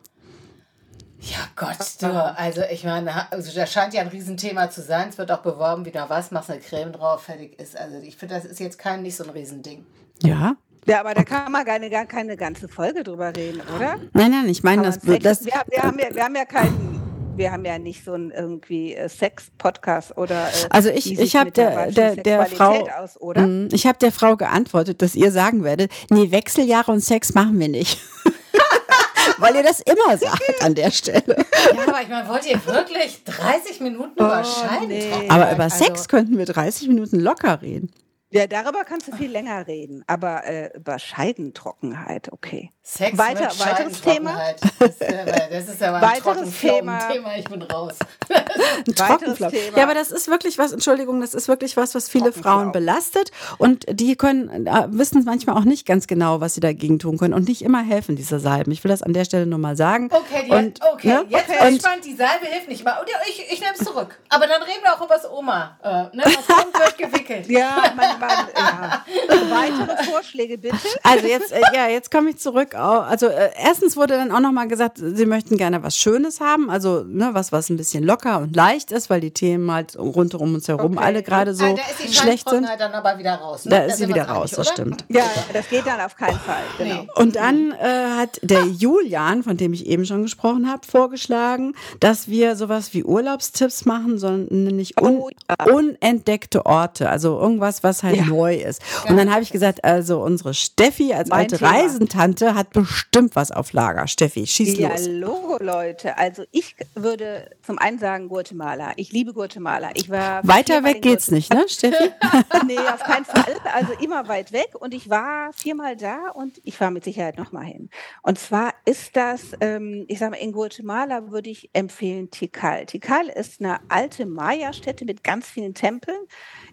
Ja 1.21 1.39
Gott, 1.57 1.75
du, 1.99 2.07
also 2.07 2.61
ich 2.71 2.85
meine, 2.85 3.29
also 3.31 3.51
das 3.53 3.71
scheint 3.73 3.93
ja 3.93 4.01
ein 4.01 4.07
Riesenthema 4.07 4.69
zu 4.69 4.81
sein. 4.81 5.09
Es 5.09 5.17
wird 5.17 5.29
auch 5.31 5.39
beworben, 5.41 5.83
wieder 5.85 6.09
was, 6.09 6.31
machst 6.31 6.49
eine 6.49 6.61
Creme 6.61 6.93
drauf, 6.93 7.23
fertig 7.23 7.59
ist. 7.59 7.75
Also 7.77 7.97
ich 7.97 8.15
finde, 8.15 8.35
das 8.35 8.45
ist 8.45 8.59
jetzt 8.61 8.79
kein 8.79 9.01
nicht 9.01 9.17
so 9.17 9.25
ein 9.25 9.29
Riesending. 9.31 9.85
Ja. 10.23 10.55
Ja, 10.89 11.01
aber 11.01 11.13
da 11.13 11.23
kann 11.23 11.51
man 11.51 11.63
gar, 11.65 11.79
gar 11.79 12.05
keine 12.05 12.35
ganze 12.35 12.67
Folge 12.67 13.03
drüber 13.03 13.31
reden, 13.35 13.61
oder? 13.75 13.97
Nein, 14.13 14.31
nein, 14.31 14.49
ich 14.49 14.63
meine, 14.63 14.81
das, 14.81 14.99
das, 14.99 15.45
wir, 15.45 15.53
wir, 15.69 15.83
haben 15.83 15.99
ja, 15.99 16.07
wir 16.15 16.23
haben 16.23 16.35
ja 16.35 16.45
keinen, 16.45 16.99
wir 17.35 17.51
haben 17.51 17.63
ja 17.63 17.77
nicht 17.77 18.03
so 18.03 18.13
einen 18.13 18.31
irgendwie 18.31 18.95
äh, 18.95 19.07
Sex-Podcast 19.07 20.17
oder. 20.17 20.47
Äh, 20.47 20.67
Also 20.71 20.89
ich- 20.89 21.11
ich 21.11 21.17
sieht 21.19 21.35
hab 21.35 21.45
mit 21.45 21.57
der- 21.57 21.91
der- 21.91 22.15
der 22.15 22.45
Sexualität 22.47 22.87
Frau- 22.91 23.03
Aus, 23.03 23.21
oder? 23.21 23.41
Mm, 23.45 23.69
ich 23.71 23.85
habe 23.85 23.99
der 23.99 24.11
Frau 24.11 24.35
geantwortet, 24.35 25.01
dass 25.03 25.13
ihr 25.15 25.31
sagen 25.31 25.63
werdet, 25.63 25.91
nee, 26.09 26.31
Wechseljahre 26.31 26.91
und 26.91 27.01
Sex 27.01 27.33
machen 27.35 27.59
wir 27.59 27.69
nicht. 27.69 27.99
Weil 29.37 29.55
ihr 29.55 29.63
das 29.63 29.79
immer 29.81 30.17
sagt 30.17 30.41
an 30.63 30.75
der 30.75 30.91
Stelle. 30.91 31.35
Ja, 31.73 31.83
aber 31.87 32.01
ich 32.01 32.09
meine, 32.09 32.27
wollt 32.27 32.45
ihr 32.45 32.59
wirklich 32.65 33.23
30 33.23 33.79
Minuten 33.79 34.11
über 34.17 34.43
Scheiden 34.43 34.87
nee. 34.89 35.29
Aber 35.29 35.51
über 35.53 35.63
Also, 35.65 35.85
Sex 35.85 36.07
könnten 36.09 36.37
wir 36.37 36.45
30 36.45 36.87
Minuten 36.89 37.19
locker 37.19 37.61
reden. 37.61 37.89
Ja, 38.31 38.45
darüber 38.45 38.83
kannst 38.83 39.07
du 39.07 39.15
viel 39.15 39.31
länger 39.31 39.65
reden, 39.65 40.03
aber 40.05 40.43
äh, 40.45 40.69
über 40.75 40.99
Scheidentrockenheit, 40.99 42.31
okay. 42.31 42.69
Sex 42.83 43.17
Weiter- 43.17 43.45
mit 43.49 43.59
weiteres 43.59 44.01
Thema? 44.01 44.39
Das 44.79 44.89
ist, 44.91 45.03
aber- 45.03 45.31
das 45.49 45.67
ist 45.67 45.83
aber 45.83 45.97
ein 45.97 46.01
Weiteres 46.03 46.59
Thema. 46.59 46.99
Thema. 47.11 47.37
Ich 47.37 47.45
bin 47.49 47.61
raus. 47.63 47.93
Ein. 48.29 49.35
Thema. 49.35 49.77
Ja, 49.77 49.83
aber 49.83 49.93
das 49.93 50.11
ist 50.11 50.27
wirklich 50.27 50.57
was, 50.57 50.71
Entschuldigung, 50.71 51.21
das 51.21 51.33
ist 51.33 51.47
wirklich 51.47 51.75
was, 51.77 51.95
was 51.95 52.07
viele. 52.09 52.31
Frauen 52.31 52.71
belastet. 52.71 53.31
Und 53.57 53.85
die 53.89 54.15
können, 54.15 54.67
äh, 54.67 54.87
wissen 54.89 55.23
manchmal 55.25 55.57
auch 55.57 55.63
nicht 55.65 55.85
ganz 55.87 56.05
genau, 56.07 56.39
was 56.41 56.53
sie 56.53 56.59
dagegen 56.59 56.99
tun 56.99 57.17
können. 57.17 57.33
Und 57.33 57.47
nicht 57.47 57.61
immer 57.63 57.81
helfen 57.81 58.15
diese 58.15 58.39
Salben. 58.39 58.71
Ich 58.71 58.83
will 58.83 58.89
das 58.89 59.01
an 59.01 59.13
der 59.13 59.25
Stelle 59.25 59.45
nur 59.47 59.57
mal 59.59 59.75
sagen. 59.75 60.09
Okay, 60.11 60.43
die, 60.45 60.51
und, 60.51 60.79
okay. 60.93 61.07
ne? 61.07 61.25
jetzt 61.29 61.47
bin 61.47 61.57
Und- 61.59 61.67
ich 61.69 61.73
gespannt. 61.81 62.05
Die 62.05 62.15
Salbe 62.15 62.45
hilft 62.45 62.67
nicht 62.67 62.83
mal. 62.83 62.99
Und 62.99 63.09
ja, 63.09 63.15
ich, 63.27 63.51
ich 63.51 63.59
nehme 63.59 63.73
es 63.77 63.83
zurück. 63.83 64.19
Aber 64.29 64.45
dann 64.47 64.61
reden 64.61 64.83
wir 64.83 64.93
auch 64.93 65.03
über 65.03 65.15
das 65.15 65.29
Oma. 65.29 65.79
Äh, 65.83 66.15
ne? 66.15 66.23
Was 66.25 66.47
kommt, 66.47 66.73
wird 66.79 66.97
gewickelt. 66.97 67.47
Ja, 67.49 67.91
mein 67.95 68.18
Mann, 68.19 68.47
ja. 68.55 69.05
Weitere 69.49 70.03
Vorschläge 70.03 70.57
bitte? 70.57 70.75
Also 71.03 71.27
jetzt, 71.27 71.51
äh, 71.51 71.61
ja, 71.73 71.87
jetzt 71.87 72.11
komme 72.11 72.29
ich 72.29 72.37
zurück. 72.37 72.75
Also 72.75 73.27
äh, 73.27 73.49
erstens 73.61 73.95
wurde 73.97 74.15
dann 74.15 74.31
auch 74.31 74.39
nochmal 74.39 74.67
gesagt, 74.67 74.97
sie 75.01 75.25
möchten 75.25 75.57
gerne 75.57 75.81
was 75.83 75.97
Schönes 75.97 76.39
haben, 76.39 76.69
also 76.69 77.03
ne, 77.03 77.29
was, 77.33 77.51
was 77.51 77.69
ein 77.69 77.77
bisschen 77.77 78.03
locker 78.03 78.39
und 78.39 78.55
leicht 78.55 78.91
ist, 78.91 79.09
weil 79.09 79.21
die 79.21 79.31
Themen 79.31 79.71
halt 79.71 79.97
rund 79.97 80.35
um 80.35 80.55
uns 80.55 80.67
herum 80.67 80.97
Okay. 80.97 81.05
alle 81.05 81.23
gerade 81.23 81.53
so 81.53 81.65
ah, 81.65 81.73
da 81.75 81.81
ist 81.91 82.03
die 82.09 82.13
schlecht 82.13 82.49
sind. 82.49 82.67
Dann 82.79 82.93
aber 82.93 83.17
wieder 83.17 83.35
raus. 83.35 83.65
Ne? 83.65 83.71
Da 83.71 83.77
ist 83.83 83.97
sie 83.97 84.07
wieder 84.07 84.27
raus, 84.27 84.51
das 84.51 84.67
stimmt. 84.69 85.05
Ja, 85.09 85.23
das 85.53 85.69
geht 85.69 85.85
dann 85.85 85.99
auf 86.01 86.15
keinen 86.15 86.39
Fall. 86.39 86.63
Genau. 86.77 87.01
Nee. 87.03 87.07
Und 87.15 87.35
dann 87.35 87.71
äh, 87.71 88.17
hat 88.17 88.39
der 88.41 88.63
Julian, 88.65 89.43
von 89.43 89.57
dem 89.57 89.73
ich 89.73 89.85
eben 89.85 90.05
schon 90.05 90.23
gesprochen 90.23 90.69
habe, 90.69 90.81
vorgeschlagen, 90.85 91.75
dass 91.99 92.27
wir 92.27 92.55
sowas 92.55 92.93
wie 92.93 93.03
Urlaubstipps 93.03 93.85
machen, 93.85 94.17
sondern 94.17 94.63
nämlich 94.63 94.99
un 95.01 95.17
Oh, 95.19 95.29
ja. 95.49 95.73
unentdeckte 95.73 96.65
Orte, 96.65 97.09
also 97.09 97.39
irgendwas, 97.39 97.83
was 97.83 98.03
halt 98.03 98.08
Ja. 98.15 98.25
neu 98.25 98.55
ist. 98.55 98.81
Und 99.07 99.17
dann 99.17 99.31
habe 99.31 99.41
ich 99.41 99.51
gesagt, 99.51 99.83
also 99.83 100.21
unsere 100.21 100.53
Steffi 100.53 101.13
als 101.13 101.29
Mein 101.29 101.39
alte 101.39 101.57
Thema. 101.57 101.71
Reisentante 101.71 102.55
hat 102.55 102.71
bestimmt 102.71 103.35
was 103.35 103.51
auf 103.51 103.73
Lager. 103.73 104.07
Steffi, 104.07 104.45
schieß 104.45 104.77
Ja, 104.77 104.89
los. 104.89 105.07
Logo, 105.07 105.57
Leute. 105.63 106.17
Also 106.17 106.43
ich 106.51 106.75
würde 106.95 107.49
zum 107.63 107.77
einen 107.77 107.99
sagen 107.99 108.29
Guatemala. 108.29 108.93
Ich 108.95 109.11
liebe 109.11 109.33
Guatemala. 109.33 109.89
Ich 109.93 110.09
war 110.09 110.47
Weiter 110.47 110.83
weg 110.83 111.01
geht's 111.01 111.31
nicht, 111.31 111.53
ne, 111.53 111.65
Steffi? 111.67 112.11
nee, 112.67 112.77
auf 112.77 113.01
keinen 113.03 113.25
Fall. 113.25 113.55
Also 113.73 113.93
immer 114.01 114.27
weit 114.27 114.51
weg. 114.51 114.69
Und 114.79 114.93
ich 114.93 115.09
war 115.09 115.51
viermal 115.53 115.95
da 115.95 116.29
und 116.33 116.59
ich 116.63 116.77
fahre 116.77 116.91
mit 116.91 117.03
Sicherheit 117.03 117.37
nochmal 117.37 117.65
hin. 117.65 117.89
Und 118.21 118.39
zwar 118.39 118.73
ist 118.85 119.15
das, 119.15 119.51
ähm, 119.61 120.05
ich 120.07 120.19
sage 120.19 120.31
mal, 120.31 120.37
in 120.37 120.51
Guatemala 120.51 121.31
würde 121.31 121.49
ich 121.49 121.69
empfehlen 121.73 122.29
Tikal. 122.31 122.85
Tikal 122.85 123.27
ist 123.27 123.61
eine 123.61 123.79
alte 123.89 124.25
Maya-Stätte 124.25 125.05
mit 125.05 125.23
ganz 125.23 125.47
vielen 125.47 125.73
Tempeln. 125.73 126.17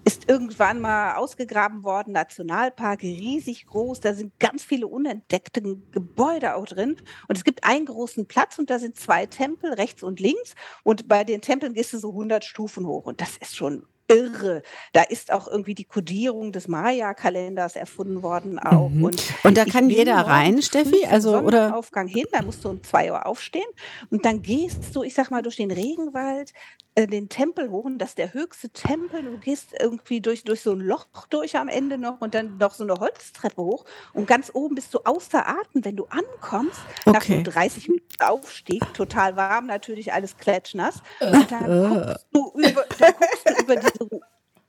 Ist 0.04 0.28
irgendwann 0.28 0.80
mal 0.80 1.16
ausgegraben 1.26 1.82
worden, 1.82 2.12
Nationalpark, 2.12 3.02
riesig 3.02 3.66
groß. 3.66 3.98
Da 3.98 4.14
sind 4.14 4.38
ganz 4.38 4.62
viele 4.62 4.86
unentdeckte 4.86 5.60
Gebäude 5.90 6.54
auch 6.54 6.66
drin. 6.66 6.96
Und 7.26 7.36
es 7.36 7.42
gibt 7.42 7.64
einen 7.64 7.86
großen 7.86 8.26
Platz 8.26 8.60
und 8.60 8.70
da 8.70 8.78
sind 8.78 8.96
zwei 8.96 9.26
Tempel, 9.26 9.72
rechts 9.72 10.04
und 10.04 10.20
links. 10.20 10.54
Und 10.84 11.08
bei 11.08 11.24
den 11.24 11.40
Tempeln 11.40 11.74
gehst 11.74 11.92
du 11.92 11.98
so 11.98 12.10
100 12.10 12.44
Stufen 12.44 12.86
hoch. 12.86 13.06
Und 13.06 13.20
das 13.20 13.36
ist 13.38 13.56
schon 13.56 13.86
irre. 14.06 14.62
Da 14.92 15.02
ist 15.02 15.32
auch 15.32 15.48
irgendwie 15.48 15.74
die 15.74 15.84
Kodierung 15.84 16.52
des 16.52 16.68
Maya-Kalenders 16.68 17.74
erfunden 17.74 18.22
worden 18.22 18.60
auch. 18.60 18.88
Mhm. 18.88 19.02
Und, 19.02 19.34
Und 19.42 19.56
da 19.56 19.64
kann 19.64 19.90
jeder 19.90 20.14
rein, 20.18 20.62
Steffi? 20.62 21.06
Also, 21.06 21.38
oder? 21.38 21.64
Sonnenaufgang 21.64 22.06
hin, 22.06 22.26
da 22.30 22.42
musst 22.42 22.64
du 22.64 22.68
um 22.68 22.84
zwei 22.84 23.10
Uhr 23.10 23.26
aufstehen 23.26 23.66
und 24.10 24.24
dann 24.24 24.42
gehst 24.42 24.94
du, 24.94 25.02
ich 25.02 25.14
sag 25.14 25.32
mal, 25.32 25.42
durch 25.42 25.56
den 25.56 25.72
Regenwald 25.72 26.52
äh, 26.96 27.06
den 27.06 27.28
Tempel 27.28 27.70
hoch 27.70 27.84
und 27.84 27.98
das 27.98 28.10
ist 28.10 28.18
der 28.18 28.34
höchste 28.34 28.70
Tempel. 28.70 29.22
Du 29.22 29.38
gehst 29.38 29.68
irgendwie 29.78 30.20
durch, 30.20 30.42
durch 30.44 30.62
so 30.62 30.72
ein 30.72 30.80
Loch 30.80 31.06
durch 31.30 31.56
am 31.56 31.68
Ende 31.68 31.98
noch 31.98 32.20
und 32.20 32.34
dann 32.34 32.56
noch 32.58 32.74
so 32.74 32.82
eine 32.84 32.94
Holztreppe 32.94 33.62
hoch 33.62 33.84
und 34.14 34.26
ganz 34.26 34.50
oben 34.52 34.74
bist 34.74 34.92
du 34.94 34.98
außer 35.04 35.46
Atem, 35.46 35.84
wenn 35.84 35.96
du 35.96 36.06
ankommst, 36.06 36.80
nach 37.04 37.16
Okay. 37.16 37.42
so 37.44 37.50
30 37.52 37.88
Minuten 37.88 38.06
Aufstieg, 38.20 38.82
total 38.94 39.36
warm, 39.36 39.66
natürlich 39.66 40.12
alles 40.12 40.36
klatschnass. 40.36 41.02
Und 41.20 41.50
dann 41.52 41.88
guckst 41.90 42.26
du 42.32 42.52
über, 42.56 42.84
dann 42.98 43.12
guckst 43.12 43.48
du 43.50 43.62
über 43.62 43.76
diese 43.76 43.98
Ru- 44.04 44.20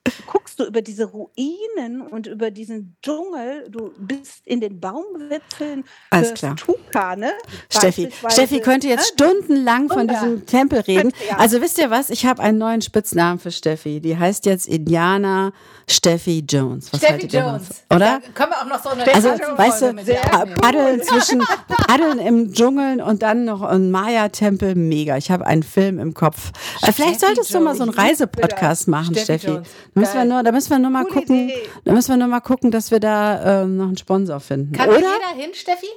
du 0.59 0.65
über 0.65 0.81
diese 0.81 1.05
Ruinen 1.05 2.01
und 2.01 2.27
über 2.27 2.51
diesen 2.51 2.95
Dschungel, 3.03 3.67
du 3.69 3.91
bist 3.97 4.45
in 4.45 4.59
den 4.61 4.79
Baumwipfeln 4.79 5.83
Alles 6.09 6.33
klar. 6.33 6.55
Tukane. 6.55 7.31
Steffi, 7.69 8.09
Steffi 8.29 8.59
könnte 8.59 8.87
jetzt 8.87 9.17
ne? 9.19 9.25
stundenlang 9.27 9.87
von 9.87 9.99
Wunder. 10.01 10.13
diesem 10.13 10.45
Tempel 10.45 10.79
reden. 10.81 11.11
Ja. 11.29 11.37
Also 11.37 11.61
wisst 11.61 11.77
ihr 11.77 11.89
was? 11.89 12.09
Ich 12.09 12.25
habe 12.25 12.41
einen 12.41 12.57
neuen 12.57 12.81
Spitznamen 12.81 13.39
für 13.39 13.51
Steffi. 13.51 13.99
Die 13.99 14.17
heißt 14.17 14.45
jetzt 14.45 14.67
Indiana 14.67 15.51
Steffi 15.89 16.43
Jones. 16.47 16.91
Was 16.91 16.99
Steffi 17.01 17.27
Jones. 17.27 17.67
davon? 17.89 17.95
Oder? 17.95 18.21
Da 18.25 18.31
können 18.33 18.51
wir 18.51 18.61
auch 18.61 18.65
noch 18.65 18.83
so 18.83 18.89
eine 18.89 19.07
Also, 19.13 19.29
Tattoo-Folge 19.29 19.57
weißt 19.57 19.81
du, 19.83 19.93
mit 19.93 20.07
dir 20.07 20.13
äh, 20.15 20.19
aufnehmen. 20.35 20.55
Paddeln 20.55 21.01
zwischen 21.03 21.39
Paddeln 21.87 22.19
im 22.19 22.51
Dschungeln 22.53 23.01
und 23.01 23.21
dann 23.23 23.45
noch 23.45 23.61
ein 23.61 23.91
Maya-Tempel, 23.91 24.75
mega. 24.75 25.17
Ich 25.17 25.31
habe 25.31 25.45
einen 25.47 25.63
Film 25.63 25.99
im 25.99 26.13
Kopf. 26.13 26.51
Äh, 26.81 26.91
Vielleicht 26.91 27.17
Steffi 27.19 27.35
solltest 27.35 27.53
du 27.53 27.59
mal 27.59 27.75
so 27.75 27.83
einen 27.83 27.91
Jones. 27.93 28.09
Reisepodcast 28.09 28.87
machen, 28.87 29.13
Steffi 29.15 29.23
Steffi. 29.23 29.47
Jones. 29.47 29.67
Da 29.93 29.99
müssen, 30.01 30.13
wir 30.15 30.25
nur, 30.25 30.43
da 30.47 30.53
müssen 30.53 30.69
wir 30.69 30.79
nur 30.79 30.89
mal 30.91 31.03
Gute 31.03 31.15
gucken. 31.15 31.49
Idee. 31.49 31.69
Da 31.83 31.91
müssen 31.91 32.09
wir 32.09 32.17
nur 32.17 32.27
mal 32.29 32.39
gucken, 32.39 32.71
dass 32.71 32.89
wir 32.89 33.01
da 33.01 33.63
ähm, 33.63 33.75
noch 33.75 33.87
einen 33.87 33.97
Sponsor 33.97 34.39
finden. 34.39 34.71
Kann 34.71 34.89
da 34.89 34.95
Oder? 34.97 35.13
jeder 35.13 35.43
hin, 35.43 35.53
Steffi? 35.53 35.87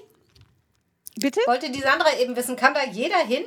Bitte? 1.20 1.38
Wollte 1.46 1.70
die 1.70 1.80
Sandra 1.80 2.08
eben 2.20 2.34
wissen, 2.34 2.56
kann 2.56 2.74
da 2.74 2.80
jeder 2.90 3.18
hin? 3.18 3.44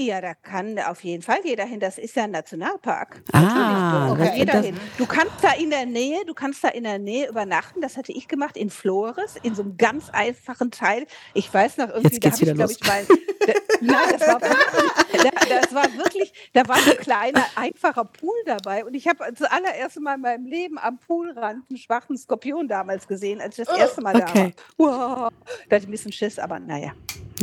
Ja, 0.00 0.20
da 0.20 0.34
kann 0.34 0.78
auf 0.78 1.02
jeden 1.02 1.24
Fall 1.24 1.38
jeder 1.42 1.64
hin. 1.64 1.80
Das 1.80 1.98
ist 1.98 2.14
ja 2.14 2.22
ein 2.24 2.30
Nationalpark. 2.30 3.20
Ah, 3.32 4.06
Da 4.06 4.12
okay. 4.12 4.32
jeder 4.38 4.52
das- 4.52 4.66
hin. 4.66 4.76
Du 4.96 5.06
kannst 5.06 5.34
da 5.42 5.50
in 5.54 5.70
der 5.70 5.86
Nähe, 5.86 6.24
du 6.24 6.34
kannst 6.34 6.62
da 6.62 6.68
in 6.68 6.84
der 6.84 7.00
Nähe 7.00 7.28
übernachten. 7.28 7.80
Das 7.80 7.96
hatte 7.96 8.12
ich 8.12 8.28
gemacht 8.28 8.56
in 8.56 8.70
Flores, 8.70 9.34
in 9.42 9.56
so 9.56 9.62
einem 9.62 9.76
ganz 9.76 10.08
einfachen 10.10 10.70
Teil. 10.70 11.06
Ich 11.34 11.52
weiß 11.52 11.78
noch 11.78 11.88
irgendwie, 11.88 12.14
Jetzt 12.14 12.24
da 12.24 12.28
geht's 12.30 12.40
habe 12.42 12.50
ich, 12.50 12.56
wieder 12.56 12.66
glaube 12.66 12.72
ich, 12.72 12.86
mal. 12.86 13.06
Da, 13.44 13.52
nein, 13.80 14.16
das 14.16 14.28
war, 14.28 14.40
wirklich, 15.12 15.48
das 15.48 15.74
war 15.74 15.84
wirklich, 15.96 16.32
da 16.52 16.66
war 16.68 16.76
ein 16.76 16.96
kleiner, 16.98 17.44
einfacher 17.56 18.04
Pool 18.04 18.36
dabei. 18.46 18.84
Und 18.84 18.94
ich 18.94 19.06
habe 19.06 19.24
zuallererst 19.34 20.00
Mal 20.00 20.14
in 20.14 20.20
meinem 20.20 20.46
Leben 20.46 20.78
am 20.78 20.98
Poolrand 20.98 21.64
einen 21.68 21.78
schwachen 21.78 22.16
Skorpion 22.16 22.68
damals 22.68 23.08
gesehen, 23.08 23.40
als 23.40 23.58
ich 23.58 23.66
das 23.66 23.76
erste 23.76 24.00
Mal 24.00 24.16
okay. 24.16 24.54
da 24.78 24.84
war. 24.84 25.22
Wow. 25.26 25.32
Da 25.68 25.76
hatte 25.76 25.84
ich 25.84 25.88
ein 25.88 25.90
bisschen 25.90 26.12
Schiss, 26.12 26.38
aber 26.38 26.58
naja. 26.58 26.92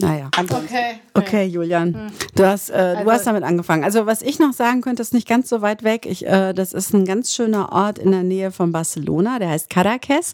Naja. 0.02 0.30
Ansonsten. 0.36 0.66
Okay. 0.74 1.00
Okay, 1.14 1.46
Julian, 1.46 2.12
du 2.36 2.46
hast, 2.46 2.70
äh, 2.70 2.74
du 2.74 2.98
Also- 3.00 3.12
hast 3.12 3.28
damit 3.28 3.44
angefangen. 3.44 3.84
Also 3.84 4.06
was 4.06 4.22
ich 4.22 4.40
noch 4.40 4.52
sagen 4.54 4.82
könnte, 4.82 5.02
ist 5.02 5.14
nicht 5.14 5.28
ganz 5.28 5.48
so 5.48 5.62
weit 5.62 5.84
weg. 5.84 6.06
Ich, 6.06 6.26
äh, 6.26 6.54
das 6.54 6.74
ist 6.74 6.94
ein 6.94 7.06
ganz 7.06 7.34
schöner 7.34 7.72
Ort 7.72 7.98
in 7.98 8.12
der 8.12 8.24
Nähe 8.24 8.52
von 8.52 8.72
Barcelona, 8.74 9.40
der 9.40 9.50
heißt 9.50 9.70
Caracas. 9.70 10.34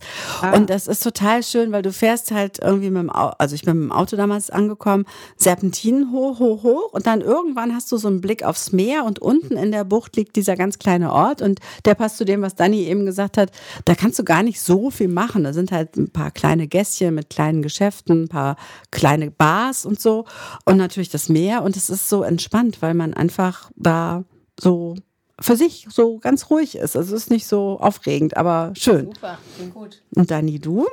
Und 0.53 0.69
das 0.71 0.87
ist 0.87 1.03
total 1.03 1.43
schön, 1.43 1.71
weil 1.71 1.83
du 1.83 1.91
fährst 1.91 2.31
halt 2.31 2.59
irgendwie 2.59 2.89
mit 2.89 3.03
dem 3.03 3.09
Auto, 3.11 3.35
also 3.37 3.53
ich 3.53 3.63
bin 3.63 3.77
mit 3.79 3.89
dem 3.89 3.91
Auto 3.91 4.15
damals 4.15 4.49
angekommen, 4.49 5.05
Serpentinen 5.37 6.11
hoch, 6.11 6.39
hoch, 6.39 6.63
hoch. 6.63 6.91
Und 6.93 7.05
dann 7.05 7.20
irgendwann 7.21 7.73
hast 7.73 7.91
du 7.91 7.97
so 7.97 8.07
einen 8.07 8.21
Blick 8.21 8.43
aufs 8.43 8.71
Meer 8.71 9.05
und 9.05 9.19
unten 9.19 9.57
in 9.57 9.71
der 9.71 9.83
Bucht 9.83 10.15
liegt 10.15 10.35
dieser 10.35 10.55
ganz 10.55 10.79
kleine 10.79 11.11
Ort. 11.13 11.41
Und 11.41 11.59
der 11.85 11.95
passt 11.95 12.17
zu 12.17 12.25
dem, 12.25 12.41
was 12.41 12.55
Dani 12.55 12.83
eben 12.83 13.05
gesagt 13.05 13.37
hat. 13.37 13.51
Da 13.85 13.95
kannst 13.95 14.19
du 14.19 14.23
gar 14.23 14.43
nicht 14.43 14.61
so 14.61 14.89
viel 14.89 15.07
machen. 15.07 15.43
Da 15.43 15.53
sind 15.53 15.71
halt 15.71 15.95
ein 15.97 16.09
paar 16.09 16.31
kleine 16.31 16.67
Gässchen 16.67 17.15
mit 17.15 17.29
kleinen 17.29 17.61
Geschäften, 17.61 18.23
ein 18.23 18.27
paar 18.27 18.57
kleine 18.91 19.31
Bars 19.31 19.85
und 19.85 19.99
so. 19.99 20.25
Und 20.65 20.77
natürlich 20.77 21.09
das 21.09 21.29
Meer. 21.29 21.63
Und 21.63 21.77
es 21.77 21.89
ist 21.89 22.09
so 22.09 22.23
entspannt, 22.23 22.81
weil 22.81 22.93
man 22.93 23.13
einfach 23.13 23.71
da 23.75 24.23
so 24.59 24.95
für 25.39 25.55
sich 25.55 25.87
so 25.89 26.19
ganz 26.19 26.49
ruhig 26.49 26.75
ist. 26.75 26.95
Also 26.95 27.15
es 27.15 27.23
ist 27.23 27.31
nicht 27.31 27.47
so 27.47 27.79
aufregend, 27.79 28.37
aber 28.37 28.73
schön. 28.75 29.07
Super, 29.07 29.37
klingt 29.55 29.73
gut. 29.73 30.01
Und 30.15 30.29
Dani, 30.29 30.59
du? 30.59 30.87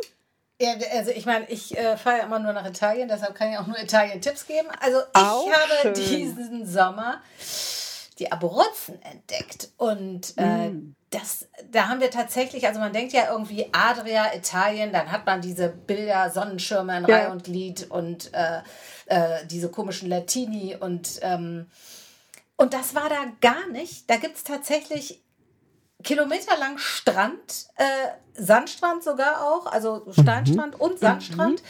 Ja, 0.61 0.73
also 0.93 1.13
ich 1.13 1.25
meine, 1.25 1.49
ich 1.49 1.77
äh, 1.79 1.97
fahre 1.97 2.19
ja 2.19 2.25
immer 2.25 2.41
nur 2.41 2.53
nach 2.53 2.67
Italien, 2.67 3.09
deshalb 3.09 3.35
kann 3.37 3.53
ich 3.53 3.59
auch 3.59 3.67
nur 3.69 3.79
Italien-Tipps 3.79 4.47
geben. 4.47 4.69
Also 4.81 4.99
ich 4.99 5.21
Auch 5.23 5.47
habe 5.53 5.73
schön. 5.83 5.95
diesen 5.95 6.67
Sommer 6.67 7.21
die 8.19 8.33
Abruzzen 8.33 9.01
entdeckt 9.03 9.69
und 9.77 10.35
äh, 10.37 10.71
Mm. 10.71 10.97
das, 11.11 11.47
da 11.71 11.87
haben 11.89 12.01
wir 12.01 12.11
tatsächlich, 12.11 12.67
also 12.67 12.81
man 12.81 12.93
denkt 12.93 13.13
ja 13.13 13.31
irgendwie 13.31 13.69
Adria, 13.73 14.35
Italien, 14.35 14.93
dann 14.93 15.13
hat 15.13 15.25
man 15.25 15.41
diese 15.41 15.69
Bilder, 15.69 16.29
Sonnenschirme 16.31 16.99
in 16.99 17.07
Ja. 17.07 17.17
Reihe 17.17 17.31
und 17.31 17.45
Glied 17.45 17.89
und 17.91 18.35
äh, 18.35 18.63
äh, 19.07 19.47
diese 19.47 19.71
komischen 19.71 20.09
Latini 20.09 20.75
und 20.75 21.21
ähm, 21.23 21.71
und 22.57 22.75
das 22.75 22.97
war 22.97 23.09
da 23.09 23.25
gar 23.41 23.69
nicht. 23.69 24.11
Da 24.11 24.17
gibt 24.17 24.37
es 24.37 24.43
tatsächlich 24.43 25.23
kilometerlang 26.05 26.79
Strand, 26.79 27.69
äh, 27.77 27.85
Sandstrand 28.35 29.03
sogar 29.03 29.43
auch, 29.45 29.67
also 29.67 30.07
Steinstrand 30.13 30.81
und 30.81 30.99
Sandstrand, 31.01 31.63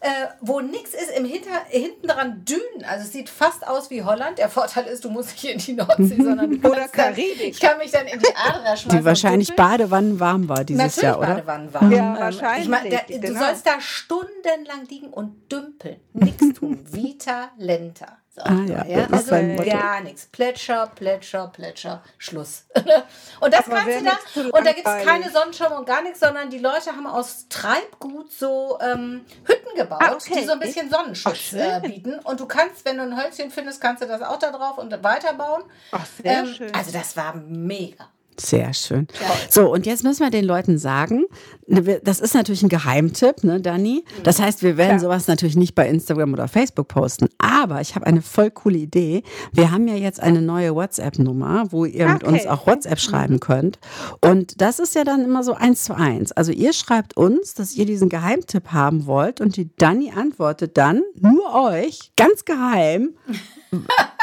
äh, 0.00 0.08
wo 0.40 0.60
nichts 0.60 0.92
ist, 0.92 1.10
im 1.16 1.24
Hinter, 1.24 1.64
hinten 1.68 2.06
dran 2.08 2.44
Dünen. 2.44 2.84
Also 2.84 3.04
es 3.06 3.12
sieht 3.12 3.28
fast 3.30 3.66
aus 3.66 3.88
wie 3.90 4.02
Holland. 4.02 4.38
Der 4.38 4.48
Vorteil 4.50 4.86
ist, 4.86 5.04
du 5.04 5.10
musst 5.10 5.30
nicht 5.42 5.44
in 5.44 5.58
die 5.58 5.72
Nordsee, 5.72 6.16
sondern 6.16 6.56
Oder 6.64 6.80
kannst 6.80 6.98
dann, 6.98 7.14
Karibik. 7.14 7.40
Ich 7.40 7.60
kann 7.60 7.78
mich 7.78 7.90
dann 7.92 8.06
in 8.06 8.18
die 8.18 8.26
Adria 8.36 8.76
schmeißen. 8.76 8.98
Die 8.98 9.04
wahrscheinlich. 9.04 9.56
Badewannen 9.56 10.20
warm 10.20 10.48
war 10.48 10.64
dieses 10.64 10.82
Natürlich 10.82 11.02
Jahr, 11.02 11.18
oder? 11.18 11.26
Badewannen 11.28 11.72
warm. 11.74 11.92
Ja, 11.92 12.14
Ähm, 12.14 12.20
wahrscheinlich, 12.20 12.64
Ich 12.64 12.68
mein, 12.70 12.90
da, 12.90 12.98
du 13.08 13.20
genau. 13.20 13.40
sollst 13.40 13.66
da 13.66 13.80
stundenlang 13.80 14.86
liegen 14.88 15.08
und 15.08 15.50
dümpeln. 15.50 16.00
Nichts 16.12 16.52
tun. 16.58 16.80
Vita 16.92 17.50
lenta. 17.56 18.18
Ah 18.38 18.52
ja, 18.66 18.84
ja? 18.84 19.06
Also 19.10 19.30
gar 19.64 20.00
nichts. 20.02 20.26
Plätscher, 20.26 20.86
Plätscher, 20.94 21.48
Plätscher, 21.48 22.02
Schluss. 22.18 22.66
und 23.40 23.52
das 23.54 23.66
Aber 23.66 23.76
kannst 23.76 24.00
du 24.36 24.50
da, 24.50 24.58
und 24.58 24.66
da 24.66 24.72
gibt 24.72 24.86
es 24.86 25.04
keine 25.04 25.30
Sonnenschirme 25.30 25.76
und 25.78 25.86
gar 25.86 26.02
nichts, 26.02 26.20
sondern 26.20 26.50
die 26.50 26.58
Leute 26.58 26.90
haben 26.92 27.06
aus 27.06 27.46
Treibgut 27.48 28.30
so 28.32 28.78
ähm, 28.80 29.24
Hütten 29.44 29.74
gebaut, 29.74 30.02
Ah, 30.02 30.12
okay. 30.12 30.40
die 30.40 30.44
so 30.44 30.52
ein 30.52 30.60
bisschen 30.60 30.90
Sonnenschutz 30.90 31.54
Ach, 31.54 31.82
äh, 31.82 31.88
bieten. 31.88 32.18
Und 32.20 32.40
du 32.40 32.46
kannst, 32.46 32.84
wenn 32.84 32.98
du 32.98 33.04
ein 33.04 33.16
Hölzchen 33.16 33.50
findest, 33.50 33.80
kannst 33.80 34.02
du 34.02 34.06
das 34.06 34.20
auch 34.22 34.38
da 34.38 34.50
drauf 34.50 34.78
und 34.78 34.92
weiterbauen. 35.02 35.62
Ach, 35.92 36.04
sehr 36.22 36.40
Ähm, 36.40 36.46
schön. 36.46 36.74
Also 36.74 36.92
das 36.92 37.16
war 37.16 37.34
mega. 37.34 38.08
Sehr 38.38 38.74
schön. 38.74 39.06
So, 39.50 39.72
und 39.72 39.86
jetzt 39.86 40.04
müssen 40.04 40.20
wir 40.20 40.30
den 40.30 40.44
Leuten 40.44 40.78
sagen, 40.78 41.24
ne, 41.66 42.00
das 42.02 42.20
ist 42.20 42.34
natürlich 42.34 42.62
ein 42.62 42.68
Geheimtipp, 42.68 43.44
ne, 43.44 43.60
Dani? 43.60 44.04
Das 44.24 44.40
heißt, 44.40 44.62
wir 44.62 44.76
werden 44.76 44.98
Klar. 44.98 45.10
sowas 45.12 45.26
natürlich 45.26 45.56
nicht 45.56 45.74
bei 45.74 45.88
Instagram 45.88 46.32
oder 46.34 46.48
Facebook 46.48 46.88
posten. 46.88 47.28
Aber 47.38 47.80
ich 47.80 47.94
habe 47.94 48.06
eine 48.06 48.22
voll 48.22 48.50
coole 48.50 48.78
Idee. 48.78 49.22
Wir 49.52 49.70
haben 49.70 49.88
ja 49.88 49.94
jetzt 49.94 50.20
eine 50.20 50.42
neue 50.42 50.74
WhatsApp-Nummer, 50.74 51.66
wo 51.70 51.84
ihr 51.84 52.08
mit 52.08 52.24
Okay. 52.24 52.32
uns 52.34 52.46
auch 52.46 52.66
WhatsApp 52.66 52.98
schreiben 53.00 53.40
könnt. 53.40 53.78
Und 54.20 54.60
das 54.60 54.78
ist 54.78 54.94
ja 54.94 55.04
dann 55.04 55.24
immer 55.24 55.42
so 55.42 55.54
eins 55.54 55.84
zu 55.84 55.94
eins. 55.94 56.32
Also 56.32 56.52
ihr 56.52 56.72
schreibt 56.72 57.16
uns, 57.16 57.54
dass 57.54 57.74
ihr 57.74 57.86
diesen 57.86 58.08
Geheimtipp 58.08 58.72
haben 58.72 59.06
wollt 59.06 59.40
und 59.40 59.56
die 59.56 59.70
Dani 59.76 60.12
antwortet 60.14 60.76
dann 60.76 61.02
nur 61.18 61.54
euch, 61.54 62.12
ganz 62.16 62.44
geheim, 62.44 63.10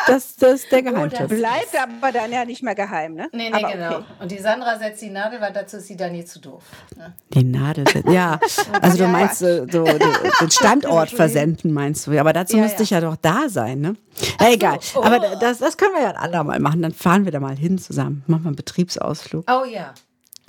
dass 0.08 0.36
das 0.36 0.68
der 0.70 0.82
Geheimtipp 0.84 1.32
ist. 1.32 1.40
Bleibt 1.40 1.76
aber 1.80 2.12
dann 2.12 2.32
ja 2.32 2.46
nicht 2.46 2.64
mehr 2.64 2.76
geheim, 2.76 3.14
ne? 3.14 3.30
Nee, 3.32 3.50
nee, 3.50 3.56
aber 3.56 3.72
genau. 3.72 3.96
Okay. 3.98 4.06
Und 4.20 4.32
die 4.32 4.40
Sandra 4.40 4.78
setzt 4.78 5.02
die 5.02 5.10
Nadel, 5.10 5.40
weil 5.42 5.54
dazu 5.54 5.78
ist 5.78 5.88
sie 5.88 5.98
dann 5.98 6.12
nie 6.12 6.26
zu 6.26 6.40
doof. 6.40 6.64
Ne? 6.98 7.14
Die 7.34 7.44
Nadel, 7.44 7.86
ja. 8.12 8.40
Also 8.82 8.98
du 8.98 9.08
meinst 9.08 9.42
äh, 9.42 9.66
so, 9.72 9.86
so, 9.86 9.98
den 10.40 10.52
Standort 10.52 11.10
versenden, 11.10 11.72
meinst 11.74 12.08
du? 12.08 12.20
Aber 12.20 12.34
dazu 12.34 12.58
Ja, 12.58 12.64
müsste 12.64 12.80
ja. 12.80 12.84
ich 12.84 12.90
ja 12.92 13.02
doch 13.02 13.16
da 13.16 13.50
sein, 13.50 13.80
ne? 13.80 13.96
Ja, 14.40 14.52
egal. 14.52 14.80
Oh. 14.96 15.04
Aber 15.04 15.20
das, 15.38 15.60
das 15.60 15.78
können 15.78 15.94
wir 15.94 16.02
ja 16.02 16.10
ein 16.10 16.18
andermal 16.18 16.60
machen. 16.60 16.82
Dann 16.82 16.94
fahren 16.94 17.26
wir 17.26 17.32
da 17.32 17.40
mal 17.40 17.56
hin 17.56 17.78
zusammen. 17.78 18.24
Machen 18.28 18.44
wir 18.44 18.48
einen 18.48 18.56
Betriebsausflug. 18.56 19.46
Oh 19.50 19.66
ja. 19.66 19.94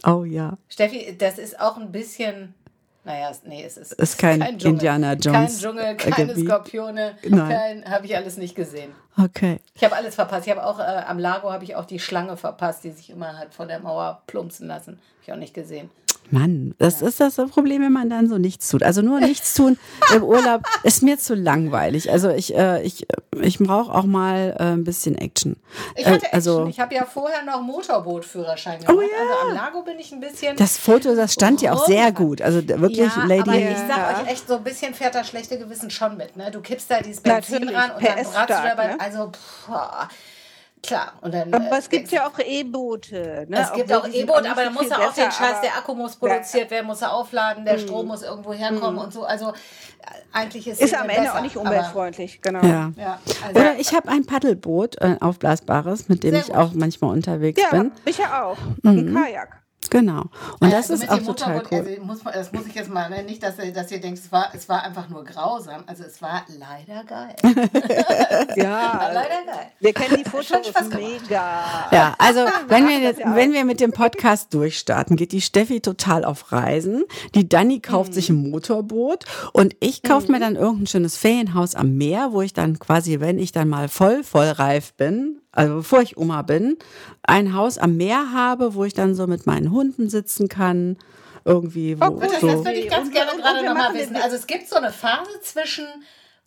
Oh 0.07 0.25
ja. 0.25 0.59
Steffi, 0.69 1.17
das 1.19 1.39
ist 1.39 1.61
auch 1.61 1.77
ein 1.77 1.93
bisschen. 1.93 2.55
Naja, 3.05 3.31
nee, 3.45 3.63
es 3.65 3.77
ist, 3.77 3.93
Ist 3.93 4.19
kein 4.19 4.41
Dschungel. 4.41 4.67
Indiana 4.67 5.13
Jones 5.13 5.23
Kein 5.33 5.59
Dschungel, 5.59 5.97
keine 5.97 6.27
Gebiet. 6.29 6.47
Skorpione, 6.47 7.17
kein, 7.23 7.85
habe 7.85 8.07
ich 8.07 8.17
alles 8.17 8.39
nicht 8.39 8.55
gesehen. 8.55 8.93
Okay. 9.23 9.61
Ich 9.75 9.85
habe 9.85 9.95
alles 9.95 10.15
verpasst. 10.15 10.47
Ich 10.47 10.51
habe 10.51 10.65
auch 10.65 10.79
äh, 10.79 10.83
am 10.83 11.19
Lago 11.19 11.53
habe 11.53 11.65
ich 11.65 11.77
auch 11.77 11.85
die 11.85 11.99
Schlange 11.99 12.39
verpasst, 12.39 12.83
die 12.83 12.91
sich 12.91 13.11
immer 13.11 13.39
hat 13.39 13.53
von 13.53 13.69
der 13.69 13.81
Mauer 13.81 14.23
plumpsen 14.27 14.67
lassen. 14.67 14.93
Habe 14.93 15.23
ich 15.27 15.33
auch 15.33 15.37
nicht 15.37 15.55
gesehen. 15.55 15.91
Mann, 16.31 16.75
das 16.79 17.03
ist 17.03 17.21
das 17.21 17.37
Problem, 17.37 17.83
wenn 17.83 17.93
man 17.93 18.09
dann 18.09 18.29
so 18.29 18.39
nichts 18.39 18.69
tut. 18.71 18.83
Also 18.83 19.03
nur 19.03 19.21
nichts 19.21 19.55
tun 19.55 19.79
im 20.17 20.23
Urlaub 20.23 20.63
ist 20.83 21.03
mir 21.03 21.19
zu 21.19 21.35
langweilig. 21.35 22.11
Also 22.11 22.31
ich, 22.31 22.57
äh, 22.57 22.83
ich, 22.83 23.07
ich 23.43 23.59
brauche 23.59 23.93
auch 23.93 24.05
mal 24.05 24.55
äh, 24.59 24.63
ein 24.65 24.85
bisschen 24.85 25.17
Action. 25.17 25.57
Ich 25.97 26.03
Äh, 26.03 26.11
hatte 26.11 26.17
Action. 26.27 26.35
also 26.35 26.67
ich 26.67 26.81
habe 26.81 26.95
ja 26.95 27.05
vorher 27.05 27.43
noch 27.45 27.61
Motorbootführerschein 27.63 28.81
gemacht. 28.81 28.97
Oh 28.97 29.01
ja. 29.01 29.09
Also 29.09 29.49
am 29.51 29.55
Lago 29.57 29.83
bin 29.83 29.99
ich 29.99 30.13
ein 30.13 30.21
bisschen. 30.21 30.57
das 30.57 30.79
Foto, 30.79 31.15
das 31.15 31.33
stand 31.33 31.63
ja 31.63 31.73
auch 31.73 31.87
sehr 31.87 32.13
gut. 32.13 32.41
Also 32.43 32.67
wirklich, 32.67 32.99
ja, 32.99 33.25
Lady. 33.27 33.41
aber 33.41 33.55
ich 33.57 33.79
sag 33.89 34.23
euch 34.25 34.31
echt, 34.33 34.49
so 34.49 34.57
ein 34.57 34.65
bisschen 34.65 34.95
fährt 34.95 35.15
das 35.15 35.29
schlechte 35.29 35.59
Gewissen 35.59 35.91
schon 35.91 36.17
mit. 36.17 36.37
Ne? 36.37 36.51
Du 36.51 36.61
kippst 36.61 36.91
da 36.91 37.01
dieses 37.01 37.21
Benzin 37.21 37.61
Natürlich, 37.67 37.77
ran 37.77 37.91
und 37.93 38.05
dann 38.05 38.17
PS 38.17 38.31
bratst 38.31 38.51
du 38.59 38.69
dabei. 38.69 38.87
ne? 38.89 39.01
Also, 39.01 39.31
pff, 39.33 39.69
klar. 40.87 41.13
Und 41.21 41.35
dann, 41.35 41.53
Aber 41.53 41.77
äh, 41.77 41.79
es 41.79 41.89
gibt 41.89 42.11
ja 42.11 42.27
auch 42.27 42.39
E-Boote. 42.39 43.47
Ne? 43.49 43.59
Es 43.61 43.73
gibt 43.73 43.93
auch 43.93 44.05
die 44.05 44.13
sind 44.13 44.23
E-Boot, 44.23 44.43
nicht 44.43 44.51
aber 44.51 44.65
da 44.65 44.71
muss 44.71 44.89
er 44.89 44.99
auch 44.99 45.13
den 45.13 45.31
Scheiß, 45.31 45.61
der 45.63 45.77
Akku 45.77 45.95
muss 45.95 46.17
produziert 46.17 46.71
werden, 46.71 46.87
muss 46.87 47.03
er 47.03 47.13
aufladen, 47.13 47.65
der 47.65 47.79
Strom 47.79 48.07
muss 48.07 48.23
irgendwo 48.23 48.53
herkommen 48.53 48.99
und 48.99 49.13
so. 49.13 49.25
Also 49.25 49.51
äh, 49.51 49.53
eigentlich 50.33 50.67
ist 50.69 50.81
Ist 50.81 50.91
Segel 50.91 51.03
am 51.05 51.09
Ende 51.11 51.23
besser, 51.23 51.39
auch 51.39 51.43
nicht 51.43 51.57
umweltfreundlich, 51.57 52.43
genau. 52.43 52.65
Ja. 52.65 52.93
Ja, 52.97 53.19
also, 53.47 53.61
Oder 53.61 53.79
ich 53.79 53.93
habe 53.95 54.09
ein 54.09 54.25
Paddelboot, 54.27 55.01
ein 55.03 55.21
aufblasbares, 55.21 56.09
mit 56.09 56.23
dem 56.25 56.35
ich 56.35 56.47
gut. 56.47 56.57
auch 56.57 56.73
manchmal 56.75 57.11
unterwegs 57.13 57.61
Ja, 57.61 57.71
bin. 57.71 57.93
ich 58.05 58.19
ja 58.19 58.45
auch. 58.45 58.59
Ein 58.85 59.15
Kajak. 59.15 59.64
Genau. 59.95 60.23
Und 60.59 60.73
das 60.73 60.91
also 60.91 60.95
ist 60.95 61.01
mit 61.03 61.11
auch 61.11 61.17
dem 61.19 61.27
total 61.27 61.55
Motorboot, 61.55 61.73
cool. 61.87 61.89
Also 61.93 62.03
muss 62.03 62.19
das 62.25 62.53
muss 62.53 62.67
ich 62.67 62.75
jetzt 62.75 62.91
mal, 62.91 63.09
ne? 63.11 63.23
nicht, 63.23 63.41
dass 63.45 63.57
ihr, 63.61 63.73
dass 63.73 63.93
ihr 63.93 64.01
denkt, 64.01 64.19
es 64.19 64.33
war, 64.33 64.49
es 64.53 64.69
war 64.69 64.83
einfach 64.83 65.09
nur 65.09 65.23
grausam. 65.25 65.85
Also 65.87 66.03
es 66.03 66.21
war 66.21 66.45
leider 66.59 67.05
geil. 67.05 67.37
War 67.45 68.57
Ja, 68.57 69.11
leider 69.13 69.45
geil. 69.47 69.67
wir 69.79 69.93
kennen 69.93 70.17
die 70.25 70.29
Fotos 70.29 70.73
mega. 70.91 71.89
Ja, 71.93 72.15
also 72.19 72.41
wenn 72.67 72.89
wir, 72.89 73.13
das 73.13 73.25
wenn 73.37 73.53
wir 73.53 73.65
mit 73.65 73.79
dem 73.79 73.93
Podcast 73.93 74.53
durchstarten, 74.53 75.15
geht 75.17 75.31
die 75.31 75.41
Steffi 75.41 75.81
total 75.81 76.25
auf 76.25 76.51
Reisen. 76.51 77.05
Die 77.37 77.49
Dani 77.49 77.79
kauft 77.81 78.11
Mhm. 78.11 78.15
sich 78.15 78.31
ein 78.31 78.51
Motorboot 78.51 79.25
und 79.53 79.77
ich 79.79 80.03
kaufe 80.03 80.33
mir 80.33 80.41
dann 80.41 80.57
irgendein 80.57 80.89
schönes 80.89 81.17
Ferienhaus 81.17 81.75
am 81.77 81.95
Meer, 81.97 82.33
wo 82.33 82.43
ich 82.43 82.53
dann 82.53 82.81
quasi, 82.81 83.21
wenn 83.21 83.39
ich 83.39 83.53
dann 83.53 83.69
mal 83.69 83.89
voll, 83.89 84.25
voll 84.25 84.49
reif 84.49 84.93
bin, 84.95 85.41
also 85.55 85.77
bevor 85.77 86.01
ich 86.03 86.17
Oma 86.17 86.43
bin, 86.43 86.77
ein 87.23 87.55
Haus 87.55 87.79
am 87.79 87.97
Meer 87.97 88.33
habe, 88.33 88.75
wo 88.75 88.85
ich 88.85 88.95
dann 88.95 89.15
so 89.15 89.27
mit 89.27 89.47
meinen 89.47 89.71
Hunden 89.71 90.09
sitzen 90.11 90.49
kann. 90.49 90.97
Irgendwie, 91.47 92.01
wo 92.01 92.07
Oh, 92.07 92.11
gut, 92.13 92.23
Das, 92.25 92.41
so. 92.41 92.47
das 92.47 92.57
würde 92.65 92.73
ich 92.73 92.89
ganz 92.89 93.09
Und- 93.09 93.15
gerne 93.15 93.33
und- 93.33 93.43
gerade 93.43 93.65
nochmal 93.65 93.93
wissen. 93.95 94.17
Also 94.17 94.37
es 94.37 94.47
gibt 94.47 94.69
so 94.69 94.77
eine 94.77 94.91
Phase 94.93 95.41
zwischen 95.43 95.87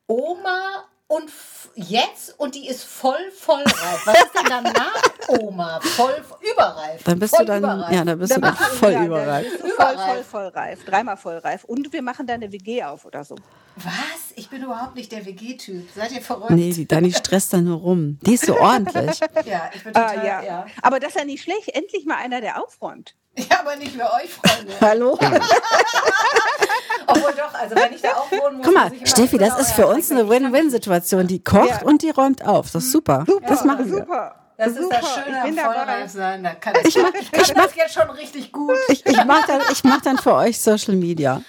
Oma 0.07 0.85
und 1.07 1.29
jetzt 1.75 2.37
und 2.39 2.55
die 2.55 2.67
ist 2.67 2.83
voll, 2.83 3.15
voll 3.37 3.61
reif. 3.63 4.01
Was 4.05 4.15
ist 4.23 4.33
denn 4.35 4.49
danach 4.49 5.01
Oma? 5.39 5.79
Voll, 5.81 6.15
überreif. 6.51 7.03
Dann 7.03 7.19
bist 7.19 7.35
voll 7.35 7.45
du 7.45 7.51
dann, 7.51 7.63
überreif. 7.63 7.93
ja, 7.95 8.03
dann 8.05 8.19
bist 8.19 8.35
du 8.35 8.41
dann 8.41 8.51
machen 8.51 8.65
wir- 8.71 8.77
voll 8.77 8.91
ja, 8.91 8.97
dann 8.99 9.07
überreif. 9.07 9.61
du 9.61 9.67
Voll, 9.69 10.23
voll 10.23 10.47
reif. 10.47 10.83
Dreimal 10.85 11.17
voll 11.17 11.37
reif. 11.37 11.63
Und 11.65 11.93
wir 11.93 12.01
machen 12.01 12.25
da 12.25 12.33
eine 12.33 12.51
WG 12.51 12.83
auf 12.83 13.05
oder 13.05 13.23
so. 13.23 13.35
Was? 13.83 14.31
Ich 14.35 14.49
bin 14.49 14.63
überhaupt 14.63 14.95
nicht 14.95 15.11
der 15.11 15.25
WG-Typ. 15.25 15.87
Seid 15.95 16.11
ihr 16.11 16.21
verrückt? 16.21 16.49
Nee, 16.51 16.71
die 16.71 16.87
Dani 16.87 17.11
stresst 17.13 17.53
da 17.53 17.57
nur 17.57 17.77
rum. 17.79 18.17
Die 18.21 18.33
ist 18.35 18.45
so 18.45 18.57
ordentlich. 18.59 19.19
Ja, 19.45 19.69
ich 19.73 19.83
bin 19.83 19.95
Ah, 19.95 20.09
total, 20.09 20.25
ja. 20.25 20.41
ja. 20.43 20.65
Aber 20.81 20.99
das 20.99 21.09
ist 21.09 21.15
ja 21.19 21.25
nicht 21.25 21.43
schlecht. 21.43 21.69
Endlich 21.69 22.05
mal 22.05 22.15
einer, 22.17 22.41
der 22.41 22.61
aufräumt. 22.63 23.15
Ja, 23.35 23.59
aber 23.59 23.75
nicht 23.75 23.91
für 23.95 24.01
euch, 24.13 24.31
Freunde. 24.33 24.73
Hallo? 24.81 25.17
Obwohl 27.07 27.33
doch, 27.33 27.53
also 27.53 27.75
wenn 27.75 27.93
ich 27.93 28.01
da 28.01 28.09
auch 28.15 28.31
wohnen 28.31 28.57
muss, 28.57 28.65
Guck 28.65 28.75
mal, 28.75 28.83
muss 28.85 28.93
ich 28.93 28.97
immer 28.99 29.07
Steffi, 29.07 29.37
das 29.37 29.49
genau 29.49 29.61
ist 29.61 29.71
für 29.73 29.87
uns 29.87 30.11
eine 30.11 30.27
Win-Win-Situation. 30.29 31.27
Die 31.27 31.43
kocht 31.43 31.69
Ja. 31.69 31.81
und 31.83 32.01
die 32.01 32.09
räumt 32.09 32.43
auf. 32.45 32.71
Das 32.71 32.83
ist 32.85 32.91
super. 32.91 33.25
das 33.47 33.63
machen 33.63 33.85
wir. 33.91 33.99
Super. 33.99 34.35
Das 34.57 34.69
ist 34.69 34.81
super. 34.81 34.97
das 34.99 35.13
Schöne 35.13 35.25
ich 35.29 35.35
am 35.35 35.43
bin 35.45 35.55
dabei. 35.55 35.73
Vollreif 35.75 36.11
sein. 36.11 36.43
Da 36.43 36.53
kann 36.55 36.73
ich, 36.81 36.87
Ich 36.95 36.97
mach- 37.01 37.13
kann 37.13 37.21
ich 37.41 37.53
das 37.53 37.75
jetzt 37.75 37.93
schon 37.93 38.09
richtig 38.09 38.51
gut. 38.51 38.75
Ich, 38.89 39.05
ich 39.05 39.23
mache 39.25 39.45
dann, 39.47 39.61
ich 39.71 39.83
mach 39.83 40.01
dann 40.01 40.17
für 40.17 40.33
euch 40.33 40.59
Social 40.59 40.95
Media. 40.95 41.41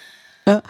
Ja. 0.49 0.61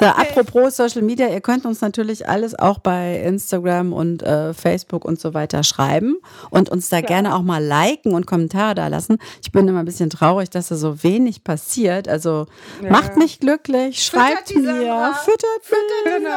So, 0.00 0.06
apropos 0.06 0.76
Social 0.76 1.02
Media, 1.02 1.28
ihr 1.28 1.40
könnt 1.40 1.64
uns 1.66 1.80
natürlich 1.80 2.28
alles 2.28 2.58
auch 2.58 2.78
bei 2.78 3.20
Instagram 3.20 3.92
und 3.92 4.22
äh, 4.22 4.54
Facebook 4.54 5.04
und 5.04 5.20
so 5.20 5.34
weiter 5.34 5.62
schreiben 5.64 6.16
und 6.50 6.68
uns 6.70 6.88
da 6.88 7.00
gerne 7.00 7.34
auch 7.34 7.42
mal 7.42 7.62
liken 7.62 8.14
und 8.14 8.26
Kommentare 8.26 8.74
da 8.74 8.88
lassen. 8.88 9.18
Ich 9.42 9.52
bin 9.52 9.66
immer 9.68 9.80
ein 9.80 9.84
bisschen 9.84 10.10
traurig, 10.10 10.50
dass 10.50 10.68
da 10.68 10.76
so 10.76 11.02
wenig 11.02 11.44
passiert. 11.44 12.08
Also 12.08 12.46
macht 12.88 13.16
mich 13.16 13.40
glücklich, 13.40 14.02
schreibt 14.04 14.50
die 14.50 14.58
mir, 14.58 14.66
Sandra. 14.74 15.14
füttert, 15.14 15.62
füttert. 15.62 16.16
Genau. 16.18 16.30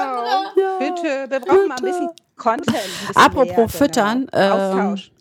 Ja. 0.55 0.77
Bitte, 0.79 1.25
wir 1.29 1.39
brauchen 1.39 1.67
mal 1.67 1.75
ein 1.77 1.83
bisschen 1.83 2.09
Content. 2.37 2.67
Ein 2.69 2.73
bisschen 3.07 3.15
Apropos 3.15 3.55
mehr, 3.57 3.69
füttern, 3.69 4.27
Genau. 4.31 4.71
ähm, 4.71 4.79
Austausch. 4.79 5.11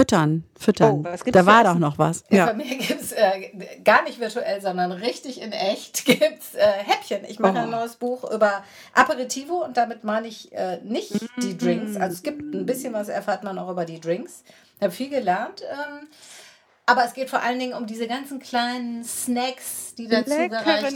Füttern, 0.00 0.44
füttern. 0.58 1.00
Oh, 1.00 1.04
was 1.04 1.24
gibt's 1.24 1.38
da 1.38 1.44
war 1.44 1.62
doch 1.62 1.74
noch 1.78 1.98
was. 1.98 2.24
Ja. 2.30 2.46
Bei 2.46 2.54
mir 2.54 2.64
gibt 2.78 3.02
es 3.02 3.12
äh, 3.12 3.50
gar 3.84 4.02
nicht 4.04 4.18
virtuell, 4.18 4.60
sondern 4.62 4.92
richtig 4.92 5.42
in 5.42 5.52
echt 5.52 6.04
gibt's 6.06 6.54
äh, 6.54 6.60
Häppchen. 6.84 7.24
Ich 7.28 7.38
mache 7.38 7.58
ein 7.58 7.68
Oh. 7.68 7.72
neues 7.72 7.96
Buch 7.96 8.24
über 8.30 8.64
Aperitivo 8.94 9.62
und 9.62 9.76
damit 9.76 10.02
meine 10.04 10.26
ich 10.28 10.52
äh, 10.52 10.78
nicht 10.82 11.12
die 11.42 11.58
Drinks. 11.58 11.96
Also 11.96 12.14
es 12.14 12.22
gibt 12.22 12.40
ein 12.54 12.64
bisschen 12.64 12.94
was, 12.94 13.08
erfahrt 13.10 13.44
man 13.44 13.58
auch 13.58 13.70
über 13.70 13.84
die 13.84 14.00
Drinks. 14.00 14.42
Ich 14.76 14.82
habe 14.82 14.92
viel 14.92 15.10
gelernt. 15.10 15.62
Ähm, 15.70 16.08
aber 16.86 17.04
es 17.04 17.12
geht 17.12 17.28
vor 17.30 17.42
allen 17.42 17.58
Dingen 17.60 17.74
um 17.74 17.86
diese 17.86 18.08
ganzen 18.08 18.40
kleinen 18.40 19.04
Snacks, 19.04 19.94
die 19.96 20.08
dazu 20.08 20.30
Leckeren 20.30 20.48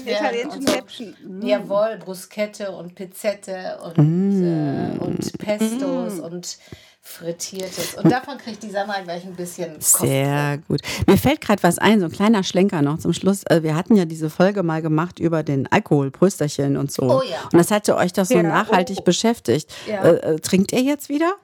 gereicht 0.05 0.07
werden. 0.07 0.51
und 0.51 0.69
so. 0.69 0.75
Häppchen. 0.75 1.17
Mm. 1.23 1.43
Jawohl, 1.47 1.99
Bruschette 1.99 2.73
und 2.73 2.95
Pizzette 2.97 3.79
und, 3.85 3.99
Mm. 3.99 4.95
äh, 4.97 4.99
und 4.99 5.38
Pestos 5.38 6.19
und 6.21 6.59
Frittiertes. 7.07 7.95
Und 8.03 8.11
davon 8.11 8.38
kriegt 8.38 8.62
die 8.62 8.71
Sandra 8.71 9.01
gleich 9.03 9.25
ein 9.25 9.35
bisschen 9.35 9.75
Kosten. 9.75 10.07
Sehr 10.07 10.59
gut. 10.67 10.81
Mir 11.07 11.19
fällt 11.19 11.43
gerade 11.43 11.62
was 11.62 11.79
ein, 11.79 12.01
so 12.01 12.07
ein 12.07 12.12
kleiner 12.12 12.43
Schlenker 12.43 12.81
noch 12.81 12.99
zum 12.99 13.12
Schluss. 13.12 13.45
Äh, 13.45 13.62
Wir 13.62 13.77
hatten 13.77 13.95
ja 13.95 14.07
diese 14.07 14.31
Folge 14.31 14.62
mal 14.62 14.81
gemacht 14.81 15.19
über 15.21 15.43
den 15.43 15.71
Alkohol, 15.71 16.11
Prösterchen 16.11 16.79
und 16.79 16.90
so. 16.90 17.03
Oh 17.03 17.23
ja. 17.23 17.43
Und 17.45 17.59
das 17.59 17.71
hatte 17.71 17.97
euch 17.97 18.14
doch 18.14 18.25
so 18.25 18.35
Ja, 18.35 18.43
nachhaltig 18.43 18.97
oh. 19.01 19.05
beschäftigt. 19.05 19.73
Ja. 19.87 20.03
Äh, 20.03 20.35
äh, 20.35 20.40
trinkt 20.40 20.73
ihr 20.73 20.81
jetzt 20.81 21.11
wieder? 21.11 21.35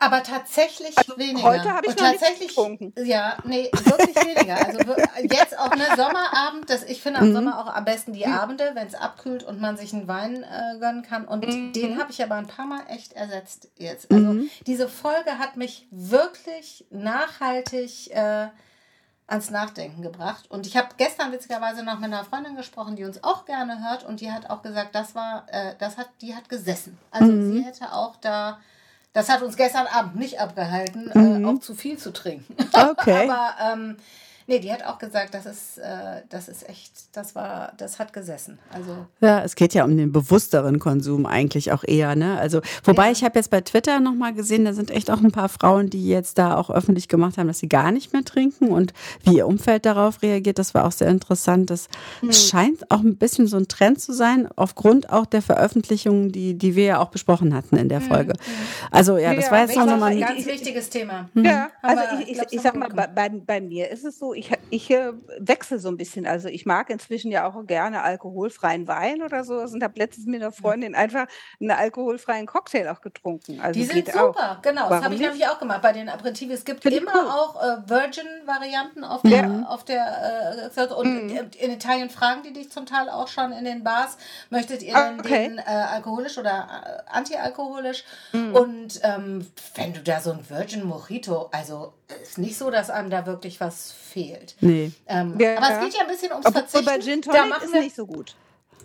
Aber 0.00 0.24
tatsächlich 0.24 0.98
Also 0.98 1.16
weniger. 1.16 1.42
heute 1.48 1.72
habe 1.72 1.86
ich 1.86 1.92
Und 1.92 2.00
noch 2.00 2.10
tatsächlich, 2.10 2.48
getrunken. 2.48 2.92
Ja, 3.04 3.36
nee, 3.44 3.70
wirklich 3.72 4.16
weniger. 4.16 4.56
Also 4.66 4.80
jetzt 5.22 5.56
auch 5.56 5.72
ne 5.74 5.84
Sommerabend, 5.96 6.68
das, 6.68 6.82
ich 6.82 7.00
finde 7.00 7.20
am 7.20 7.32
Sommer 7.32 7.60
auch 7.60 7.72
am 7.72 7.84
besten 7.84 8.12
die 8.12 8.26
Abende, 8.26 8.72
wenn 8.74 8.88
es 8.88 8.94
abkühlt 8.96 9.44
und 9.44 9.60
man 9.60 9.76
sich 9.76 9.92
einen 9.94 10.08
Wein 10.08 10.42
äh, 10.42 10.78
gönnen 10.80 11.02
kann. 11.02 11.26
Und 11.28 11.44
den 11.76 11.98
habe 12.00 12.10
ich 12.10 12.20
aber 12.22 12.34
ein 12.34 12.48
paar 12.48 12.66
Mal 12.66 12.80
echt 12.88 13.12
ersetzt 13.12 13.68
jetzt. 13.76 14.10
Also 14.10 14.34
diese 14.66 14.88
Folge 14.88 15.38
hat 15.38 15.56
mich 15.56 15.86
wirklich 15.92 16.84
nachhaltig 16.90 18.10
äh, 18.10 18.48
ans 19.28 19.50
Nachdenken 19.50 20.02
gebracht. 20.02 20.50
Und 20.50 20.66
ich 20.66 20.76
habe 20.76 20.88
gestern 20.96 21.30
witzigerweise 21.32 21.84
noch 21.84 21.96
mit 22.00 22.06
einer 22.12 22.24
Freundin 22.24 22.56
gesprochen, 22.56 22.96
die 22.96 23.04
uns 23.04 23.22
auch 23.22 23.44
gerne 23.44 23.88
hört 23.88 24.02
und 24.04 24.20
die 24.20 24.32
hat 24.32 24.48
auch 24.50 24.62
gesagt, 24.62 24.94
das 24.94 25.14
war, 25.14 25.46
äh, 25.52 25.74
das 25.78 25.98
hat, 25.98 26.08
die 26.22 26.34
hat 26.34 26.48
gesessen. 26.48 26.98
Also 27.10 27.30
Mhm. 27.32 27.52
sie 27.52 27.64
hätte 27.64 27.92
auch 27.92 28.16
da, 28.16 28.58
das 29.12 29.28
hat 29.28 29.42
uns 29.42 29.56
gestern 29.56 29.86
Abend 29.86 30.16
nicht 30.16 30.40
abgehalten, 30.40 31.10
Mhm. 31.14 31.44
äh, 31.44 31.48
auch 31.48 31.60
zu 31.60 31.74
viel 31.74 31.98
zu 31.98 32.12
trinken. 32.12 32.54
Okay. 32.72 33.28
Aber 33.30 33.54
ähm, 33.72 33.96
nee, 34.48 34.58
die 34.58 34.72
hat 34.72 34.84
auch 34.84 34.98
gesagt, 34.98 35.34
das 35.34 35.46
ist, 35.46 35.78
äh, 35.78 36.22
das 36.30 36.48
ist 36.48 36.68
echt, 36.68 36.90
das 37.16 37.34
war, 37.36 37.72
das 37.76 37.98
hat 38.00 38.12
gesessen. 38.12 38.58
Also 38.74 39.06
Ja, 39.20 39.42
es 39.44 39.54
geht 39.54 39.74
ja 39.74 39.84
um 39.84 39.96
den 39.96 40.10
bewussteren 40.10 40.78
Konsum 40.80 41.26
eigentlich 41.26 41.70
auch 41.70 41.84
eher, 41.86 42.16
ne? 42.16 42.38
Also, 42.38 42.60
wobei 42.84 43.06
Ja. 43.06 43.12
ich 43.12 43.22
habe 43.24 43.38
jetzt 43.38 43.50
bei 43.50 43.60
Twitter 43.60 44.00
nochmal 44.00 44.34
gesehen, 44.34 44.64
da 44.64 44.72
sind 44.72 44.90
echt 44.90 45.10
auch 45.10 45.20
ein 45.20 45.30
paar 45.30 45.48
Frauen, 45.48 45.90
die 45.90 46.08
jetzt 46.08 46.38
da 46.38 46.56
auch 46.56 46.70
öffentlich 46.70 47.06
gemacht 47.08 47.38
haben, 47.38 47.46
dass 47.46 47.58
sie 47.60 47.68
gar 47.68 47.92
nicht 47.92 48.12
mehr 48.12 48.24
trinken 48.24 48.68
und 48.72 48.92
wie 49.22 49.36
ihr 49.36 49.46
Umfeld 49.46 49.86
darauf 49.86 50.22
reagiert, 50.22 50.58
das 50.58 50.74
war 50.74 50.84
auch 50.86 50.92
sehr 50.92 51.08
interessant. 51.08 51.70
Das 51.70 51.88
Hm. 52.20 52.32
scheint 52.32 52.90
auch 52.90 53.00
ein 53.00 53.16
bisschen 53.16 53.46
so 53.46 53.56
ein 53.58 53.68
Trend 53.68 54.00
zu 54.00 54.12
sein, 54.12 54.48
aufgrund 54.56 55.10
auch 55.12 55.26
der 55.26 55.42
Veröffentlichungen, 55.42 56.32
die, 56.32 56.54
die 56.56 56.74
wir 56.74 56.84
ja 56.84 56.98
auch 57.00 57.10
besprochen 57.10 57.54
hatten 57.54 57.76
in 57.76 57.82
Hm, 57.82 57.88
der 57.90 58.00
Folge. 58.00 58.32
Also 58.90 59.18
ja, 59.18 59.34
das 59.34 59.46
Ja, 59.46 59.50
war 59.52 59.60
jetzt 59.60 59.72
ich 59.72 59.78
auch 59.78 59.84
nochmal 59.86 60.12
ein 60.12 60.20
ganz 60.20 60.46
wichtiges 60.46 60.88
Thema. 60.88 61.28
Ja, 61.34 61.68
also 61.82 62.02
Aber 62.02 62.20
ich, 62.22 62.28
ich, 62.30 62.38
du, 62.38 62.44
ich 62.50 62.60
sag 62.62 62.74
mal, 62.76 62.88
bei, 62.88 63.28
bei 63.28 63.60
mir 63.60 63.90
ist 63.90 64.04
es 64.04 64.18
so, 64.18 64.32
ich, 64.38 64.50
ich 64.70 64.90
äh, 64.90 65.12
wechsle 65.38 65.78
so 65.78 65.88
ein 65.88 65.96
bisschen. 65.96 66.26
Also 66.26 66.48
ich 66.48 66.64
mag 66.66 66.90
inzwischen 66.90 67.30
ja 67.30 67.46
auch 67.48 67.66
gerne 67.66 68.02
alkoholfreien 68.02 68.86
Wein 68.86 69.22
oder 69.22 69.42
so 69.44 69.58
und 69.60 69.82
habe 69.82 69.98
letztens 69.98 70.26
mit 70.26 70.40
einer 70.42 70.52
Freundin 70.52 70.94
einfach 70.94 71.26
einen 71.60 71.70
alkoholfreien 71.72 72.46
Cocktail 72.46 72.88
auch 72.88 73.00
getrunken. 73.00 73.60
Also 73.60 73.78
Die 73.80 73.84
sind 73.86 73.94
geht 74.06 74.16
auch. 74.16 74.34
super, 74.34 74.58
genau. 74.62 74.82
das 74.82 74.90
Warum 74.90 75.04
habe 75.04 75.14
ich 75.14 75.20
nämlich 75.20 75.46
auch 75.48 75.58
gemacht 75.58 75.82
bei 75.82 75.92
den 75.92 76.08
Aperitiven. 76.08 76.54
Es 76.54 76.64
gibt 76.64 76.82
Finde 76.82 76.98
ich 76.98 77.02
immer 77.02 77.12
cool. 77.14 77.30
auch 77.30 77.62
äh, 77.62 77.88
Virgin-Varianten 77.88 79.04
auf 79.04 79.22
der, 79.22 79.66
auf 79.68 79.84
der 79.84 80.70
äh, 80.76 80.94
und 80.94 81.08
Mhm. 81.08 81.30
in- 81.30 81.50
in 81.58 81.70
Italien 81.72 82.10
fragen 82.10 82.42
die 82.44 82.52
dich 82.52 82.70
zum 82.70 82.86
Teil 82.86 83.08
auch 83.08 83.28
schon 83.28 83.52
in 83.52 83.64
den 83.64 83.82
Bars, 83.82 84.16
möchtet 84.50 84.82
ihr 84.82 84.94
Ah, 84.96 85.10
denn 85.10 85.20
okay. 85.20 85.48
den 85.48 85.58
äh, 85.58 85.62
alkoholisch 85.62 86.38
oder 86.38 87.04
äh, 87.08 87.10
antialkoholisch? 87.10 88.04
Mhm. 88.32 88.54
Und 88.54 89.00
ähm, 89.02 89.46
wenn 89.74 89.92
du 89.94 90.00
da 90.00 90.20
so 90.20 90.32
ein 90.32 90.48
Virgin 90.48 90.84
Mojito, 90.84 91.48
also 91.52 91.94
ist 92.22 92.38
nicht 92.38 92.56
so, 92.56 92.70
dass 92.70 92.88
einem 92.90 93.10
da 93.10 93.26
wirklich 93.26 93.60
was 93.60 93.92
fehlt. 93.92 94.27
Nee. 94.60 94.90
Ähm, 95.06 95.34
Ja, 95.38 95.56
aber 95.56 95.68
ja. 95.70 95.78
es 95.78 95.84
geht 95.84 95.94
ja 95.94 96.00
ein 96.02 96.08
bisschen 96.08 96.30
ums 96.32 96.46
Obwohl 96.46 96.62
Verzichten. 96.62 96.84
bei 96.86 96.98
Gin 97.00 97.20
da 97.22 97.32
Tonic 97.32 97.48
machen 97.50 97.64
ist 97.66 97.74
wir 97.74 97.80
nicht 97.82 97.96
so 97.96 98.06
gut. 98.06 98.36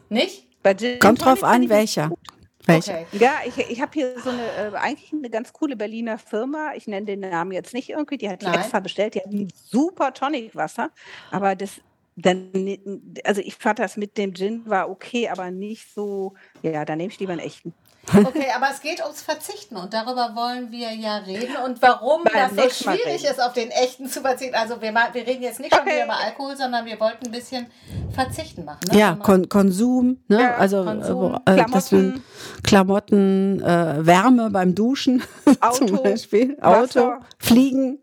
nicht. 0.10 0.48
Bei 0.64 0.74
Gin 0.74 1.00
Kommt 1.00 1.20
Tonic 1.22 1.40
drauf 1.40 1.44
an, 1.50 1.70
welcher. 1.70 2.10
gut. 2.10 2.20
Welcher? 2.66 2.94
Okay. 3.02 3.06
Ja, 3.20 3.34
ich, 3.46 3.58
ich 3.58 3.82
habe 3.82 3.92
hier 3.94 4.18
so 4.22 4.30
eine, 4.30 4.42
äh, 4.74 4.78
eigentlich 4.78 5.12
eine 5.12 5.30
ganz 5.30 5.52
coole 5.52 5.76
Berliner 5.76 6.18
Firma. 6.18 6.72
Ich 6.76 6.88
nenne 6.88 7.06
den 7.06 7.20
Namen 7.20 7.52
jetzt 7.52 7.74
nicht 7.74 7.90
irgendwie. 7.90 8.18
Die 8.18 8.30
hat 8.30 8.42
die 8.42 8.46
Nein. 8.46 8.60
extra 8.60 8.80
bestellt. 8.80 9.16
Die 9.16 9.20
hat 9.20 9.26
ein 9.28 9.50
super 9.70 10.14
Tonicwasser. 10.14 10.90
Aber 11.30 11.56
das, 11.56 11.82
dann, 12.16 12.78
also 13.26 13.42
ich 13.42 13.56
fand 13.56 13.80
das 13.80 13.98
mit 13.98 14.18
dem 14.18 14.34
Gin 14.34 14.62
war 14.66 14.90
okay, 14.90 15.28
aber 15.28 15.52
nicht 15.52 15.94
so, 15.94 16.36
ja, 16.62 16.86
da 16.86 16.96
nehme 16.96 17.12
ich 17.12 17.20
lieber 17.20 17.34
einen 17.34 17.42
echten. 17.42 17.74
Okay, 18.10 18.48
aber 18.56 18.68
es 18.72 18.82
geht 18.82 19.02
ums 19.02 19.22
Verzichten 19.22 19.78
und 19.78 19.94
darüber 19.94 20.32
wollen 20.36 20.72
wir 20.72 20.92
ja 20.92 21.18
reden 21.18 21.56
und 21.66 21.82
warum 21.82 22.24
Beim 22.26 22.54
das 22.56 22.78
so 22.78 22.84
schwierig 22.92 23.24
ist, 23.24 23.42
auf 23.42 23.54
den 23.54 23.72
echten 23.72 24.08
zu 24.08 24.20
verzichten. 24.22 24.56
Also 24.56 24.82
wir, 24.82 24.94
wir 24.94 25.26
reden 25.28 25.42
jetzt 25.42 25.60
nicht 25.62 25.74
schon 25.74 25.86
wieder 25.86 26.04
über 26.04 26.18
Alkohol, 26.18 26.58
sondern 26.58 26.86
wir 26.86 27.00
wollten 27.00 27.28
ein 27.28 27.32
bisschen 27.32 27.68
Verzichten 28.14 28.66
machen. 28.66 28.80
Ne? 28.92 29.00
Ja, 29.00 29.12
Also 29.12 29.22
Kon 29.24 29.48
Konsum, 29.50 30.18
ne? 30.28 30.42
Ja, 30.42 30.56
also 30.56 30.84
Konsum, 30.84 31.34
äh, 31.34 31.36
wo- 31.48 31.52
äh, 31.52 31.66
dass 31.72 31.92
wir- 31.94 32.00
Klamotten. 32.00 32.24
Klamotten, 32.64 33.62
äh, 33.64 34.06
Wärme 34.06 34.50
beim 34.50 34.76
Duschen 34.76 35.24
Auto, 35.62 35.86
zum 35.86 36.04
Beispiel, 36.04 36.58
Auto, 36.62 36.80
Wasser. 36.82 37.20
Fliegen 37.40 38.00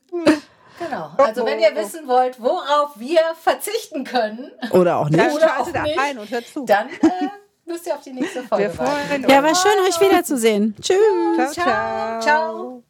Genau. 0.78 1.10
Also 1.18 1.44
wenn 1.44 1.58
ihr 1.60 1.74
wissen 1.76 2.08
wollt, 2.08 2.40
worauf 2.40 2.98
wir 2.98 3.20
verzichten 3.38 4.02
können, 4.04 4.50
oder 4.70 4.96
auch 4.96 5.10
nicht. 5.10 5.20
Dann 5.20 5.32
Oder 5.32 5.48
schaltet 5.48 5.66
auch 5.66 5.72
da 5.72 5.82
nicht. 5.82 5.98
rein 5.98 6.18
und 6.18 6.30
hört 6.30 6.46
zu. 6.46 6.64
dann 6.64 6.88
äh, 6.88 7.28
ihr 7.87 7.94
auf 7.94 8.00
die 8.02 8.12
nächste 8.12 8.42
Folge 8.42 8.64
Wir 8.64 8.70
freuen 8.70 9.28
Ja, 9.28 9.38
uns. 9.40 9.48
war 9.48 9.54
schön, 9.54 9.80
euch 9.88 10.00
wiederzusehen. 10.00 10.74
Tschüss. 10.80 10.96
Ciao, 11.37 11.50
Ciao. 11.52 11.64
ciao. 11.64 12.20
Ciao. 12.20 12.89